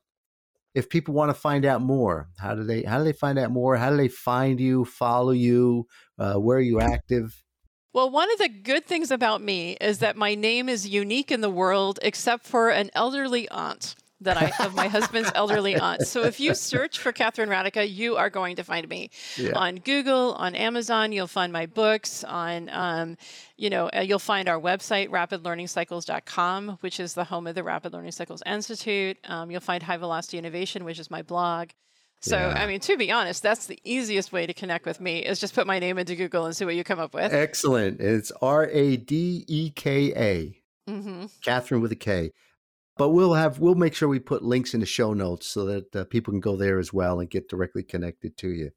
if 0.76 0.90
people 0.90 1.14
want 1.14 1.30
to 1.30 1.34
find 1.34 1.66
out 1.66 1.82
more, 1.82 2.30
how 2.38 2.56
do 2.56 2.64
they 2.64 2.84
how 2.84 2.98
do 2.98 3.04
they 3.04 3.14
find 3.14 3.40
out 3.40 3.52
more? 3.52 3.78
How 3.78 3.90
do 3.90 3.98
they 3.98 4.08
find 4.08 4.60
you, 4.60 4.86
follow 4.86 5.32
you? 5.32 5.88
Uh, 6.18 6.36
where 6.36 6.58
are 6.58 6.62
you 6.62 6.80
active? 6.80 7.44
Well, 7.92 8.12
one 8.12 8.32
of 8.32 8.38
the 8.38 8.50
good 8.50 8.86
things 8.86 9.10
about 9.10 9.42
me 9.42 9.76
is 9.82 9.98
that 10.00 10.16
my 10.16 10.36
name 10.36 10.70
is 10.70 10.88
unique 10.88 11.32
in 11.32 11.42
the 11.42 11.50
world, 11.50 12.00
except 12.04 12.46
for 12.46 12.70
an 12.70 12.92
elderly 12.94 13.50
aunt 13.50 13.96
that 14.22 14.38
I 14.38 14.46
have 14.58 14.76
my 14.76 14.88
husband's 14.88 15.32
elderly 15.34 15.76
aunt. 15.76 16.06
So 16.06 16.24
if 16.24 16.40
you 16.40 16.54
search 16.54 17.00
for 17.00 17.12
Katherine 17.12 17.50
Radeka, 17.50 17.90
you 17.90 18.18
are 18.18 18.30
going 18.30 18.56
to 18.58 18.64
find 18.64 18.88
me 18.90 19.12
yeah. 19.38 19.52
on 19.54 19.76
Google, 19.78 20.34
on 20.34 20.56
Amazon. 20.56 21.12
You'll 21.12 21.28
find 21.28 21.54
my 21.54 21.66
books 21.66 22.24
on, 22.24 22.70
um, 22.70 23.18
you 23.58 23.70
know, 23.70 23.90
uh, 23.96 24.02
you'll 24.02 24.20
find 24.20 24.50
our 24.50 24.60
website, 24.60 25.10
rapidlearningcycles.com, 25.10 26.78
which 26.82 27.00
is 27.00 27.14
the 27.14 27.24
home 27.24 27.48
of 27.48 27.56
the 27.56 27.64
Rapid 27.64 27.94
Learning 27.94 28.12
Cycles 28.12 28.44
Institute. 28.46 29.18
Um, 29.26 29.52
you'll 29.52 29.62
find 29.62 29.84
High 29.84 29.98
Velocity 29.98 30.38
Innovation, 30.38 30.84
which 30.84 31.00
is 31.00 31.10
my 31.10 31.22
blog. 31.22 31.70
So, 32.22 32.36
yeah. 32.38 32.62
I 32.62 32.68
mean, 32.68 32.82
to 32.82 32.98
be 32.98 33.12
honest, 33.12 33.42
that's 33.42 33.68
the 33.68 33.80
easiest 33.86 34.34
way 34.34 34.46
to 34.46 34.54
connect 34.54 34.86
with 34.86 35.00
me 35.00 35.20
is 35.20 35.40
just 35.40 35.56
put 35.56 35.66
my 35.66 35.80
name 35.80 35.98
into 35.98 36.18
Google 36.18 36.46
and 36.46 36.56
see 36.56 36.66
what 36.66 36.76
you 36.76 36.84
come 36.84 37.00
up 37.00 37.14
with. 37.14 37.34
Excellent. 37.34 38.02
It's 38.02 38.34
R 38.42 38.68
A 38.68 38.98
D 38.98 39.46
E 39.48 39.70
K 39.70 40.14
A. 40.14 40.92
Mm-hmm. 40.92 41.26
Katherine 41.44 41.82
with 41.82 41.94
a 41.94 41.96
K 41.96 42.34
but 43.00 43.10
we'll 43.10 43.34
have 43.34 43.60
we'll 43.60 43.76
make 43.76 43.96
sure 43.96 44.10
we 44.10 44.20
put 44.20 44.44
links 44.44 44.74
in 44.74 44.82
the 44.82 44.86
show 44.86 45.14
notes 45.14 45.48
so 45.48 45.66
that 45.66 45.96
uh, 45.96 46.04
people 46.04 46.34
can 46.34 46.42
go 46.42 46.58
there 46.58 46.78
as 46.78 46.92
well 46.92 47.22
and 47.22 47.30
get 47.30 47.48
directly 47.48 47.82
connected 47.82 48.36
to 48.38 48.50
you. 48.50 48.72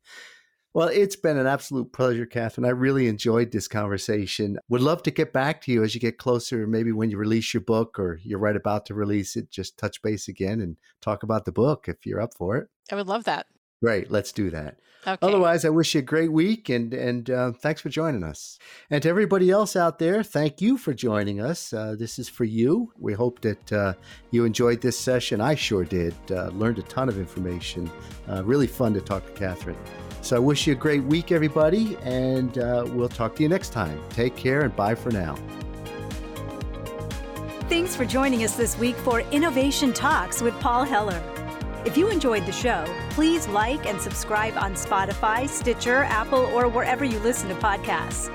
Well, 0.75 0.89
it's 0.89 1.17
been 1.17 1.37
an 1.37 1.49
absolute 1.49 1.93
pleasure, 1.93 2.25
Katherine. 2.25 2.65
I 2.65 2.71
really 2.71 3.09
enjoyed 3.09 3.51
this 3.51 3.67
conversation. 3.67 4.59
Would 4.69 4.81
love 4.81 5.03
to 5.03 5.11
get 5.11 5.33
back 5.33 5.61
to 5.63 5.73
you 5.73 5.83
as 5.83 5.95
you 5.95 6.01
get 6.01 6.17
closer, 6.19 6.67
maybe 6.69 6.93
when 6.93 7.11
you 7.11 7.19
release 7.19 7.53
your 7.53 7.63
book 7.63 7.99
or 7.99 8.21
you're 8.23 8.39
right 8.39 8.57
about 8.57 8.87
to 8.87 8.95
release 8.95 9.37
it, 9.37 9.51
just 9.51 9.77
touch 9.77 10.01
base 10.01 10.29
again 10.29 10.61
and 10.61 10.77
talk 11.03 11.25
about 11.25 11.45
the 11.45 11.53
book 11.53 11.87
if 11.89 12.07
you're 12.07 12.23
up 12.23 12.33
for 12.35 12.57
it. 12.57 12.69
I 12.91 12.95
would 12.95 13.09
love 13.09 13.25
that. 13.25 13.47
Great. 13.83 14.13
Let's 14.13 14.31
do 14.31 14.49
that. 14.51 14.77
Okay. 15.05 15.19
Otherwise, 15.21 15.65
I 15.65 15.71
wish 15.71 15.97
you 15.97 15.99
a 15.99 16.03
great 16.03 16.31
week 16.31 16.69
and 16.69 16.95
and 16.95 17.29
uh, 17.29 17.51
thanks 17.51 17.81
for 17.81 17.89
joining 17.89 18.23
us. 18.23 18.61
And 18.89 19.03
to 19.03 19.09
everybody 19.09 19.51
else 19.51 19.75
out 19.75 19.99
there, 19.99 20.23
thank 20.23 20.61
you 20.61 20.79
for 20.79 20.95
joining 20.95 21.41
us. 21.41 21.73
Uh, 21.73 21.97
this 21.99 22.21
is 22.21 22.29
for 22.29 22.45
you. 22.45 22.93
We 22.97 23.13
hope 23.13 23.41
that 23.41 23.73
uh, 23.73 23.95
you 24.31 24.45
enjoyed 24.45 24.81
this 24.81 24.97
session. 24.97 25.41
I 25.41 25.57
sure 25.57 25.85
did. 25.85 26.15
Uh, 26.31 26.51
learned 26.51 26.79
a 26.79 26.83
ton 26.83 27.09
of 27.09 27.19
information. 27.19 27.91
Uh, 28.29 28.45
really 28.45 28.69
fun 28.69 28.95
to 28.95 29.01
talk 29.01 29.27
to 29.27 29.33
Katherine. 29.33 29.77
So 30.21 30.37
I 30.37 30.39
wish 30.39 30.69
you 30.69 30.75
a 30.75 30.77
great 30.77 31.03
week, 31.03 31.33
everybody, 31.33 31.97
and 32.05 32.57
uh, 32.59 32.85
we'll 32.87 33.09
talk 33.09 33.35
to 33.37 33.43
you 33.43 33.49
next 33.49 33.73
time. 33.73 34.01
Take 34.11 34.37
care 34.37 34.61
and 34.61 34.77
bye 34.77 34.95
for 34.95 35.11
now. 35.11 35.37
Thanks 37.69 37.97
for 37.97 38.05
joining 38.05 38.45
us 38.45 38.55
this 38.55 38.79
week 38.79 38.95
for 38.99 39.23
Innovation 39.33 39.93
Talks 39.93 40.41
with 40.41 40.55
Paul 40.61 40.85
Heller. 40.85 41.21
If 41.85 41.97
you 41.97 42.09
enjoyed 42.09 42.47
the 42.47 42.53
show, 42.53 42.85
please 43.11 43.49
like 43.49 43.87
and 43.87 44.01
subscribe 44.01 44.57
on 44.57 44.75
Spotify, 44.75 45.49
Stitcher, 45.49 46.05
Apple, 46.05 46.47
or 46.55 46.69
wherever 46.69 47.05
you 47.05 47.19
listen 47.21 47.49
to 47.49 47.57
podcasts. 47.57 48.35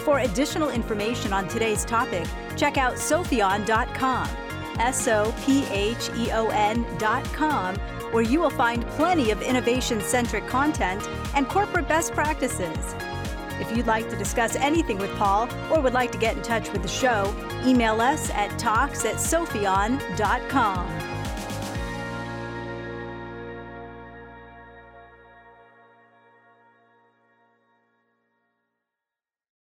For 0.00 0.20
additional 0.20 0.70
information 0.70 1.34
on 1.34 1.46
today's 1.46 1.84
topic, 1.84 2.26
check 2.56 2.78
out 2.78 2.94
sopheon.com, 2.94 4.28
S 4.78 5.08
O 5.08 5.34
P 5.44 5.66
H 5.66 6.08
E 6.16 6.30
O 6.32 6.48
N.com, 6.48 7.76
where 8.12 8.22
you 8.22 8.40
will 8.40 8.50
find 8.50 8.86
plenty 8.90 9.30
of 9.30 9.42
innovation 9.42 10.00
centric 10.00 10.46
content 10.46 11.06
and 11.34 11.46
corporate 11.48 11.88
best 11.88 12.12
practices. 12.12 12.94
If 13.60 13.76
you'd 13.76 13.86
like 13.86 14.08
to 14.08 14.16
discuss 14.16 14.56
anything 14.56 14.96
with 14.96 15.14
Paul 15.16 15.50
or 15.70 15.80
would 15.80 15.94
like 15.94 16.12
to 16.12 16.18
get 16.18 16.36
in 16.36 16.42
touch 16.42 16.72
with 16.72 16.80
the 16.80 16.88
show, 16.88 17.34
email 17.66 18.00
us 18.00 18.30
at 18.30 18.58
talks 18.58 19.04
at 19.04 19.16
sopheon.com. 19.16 21.15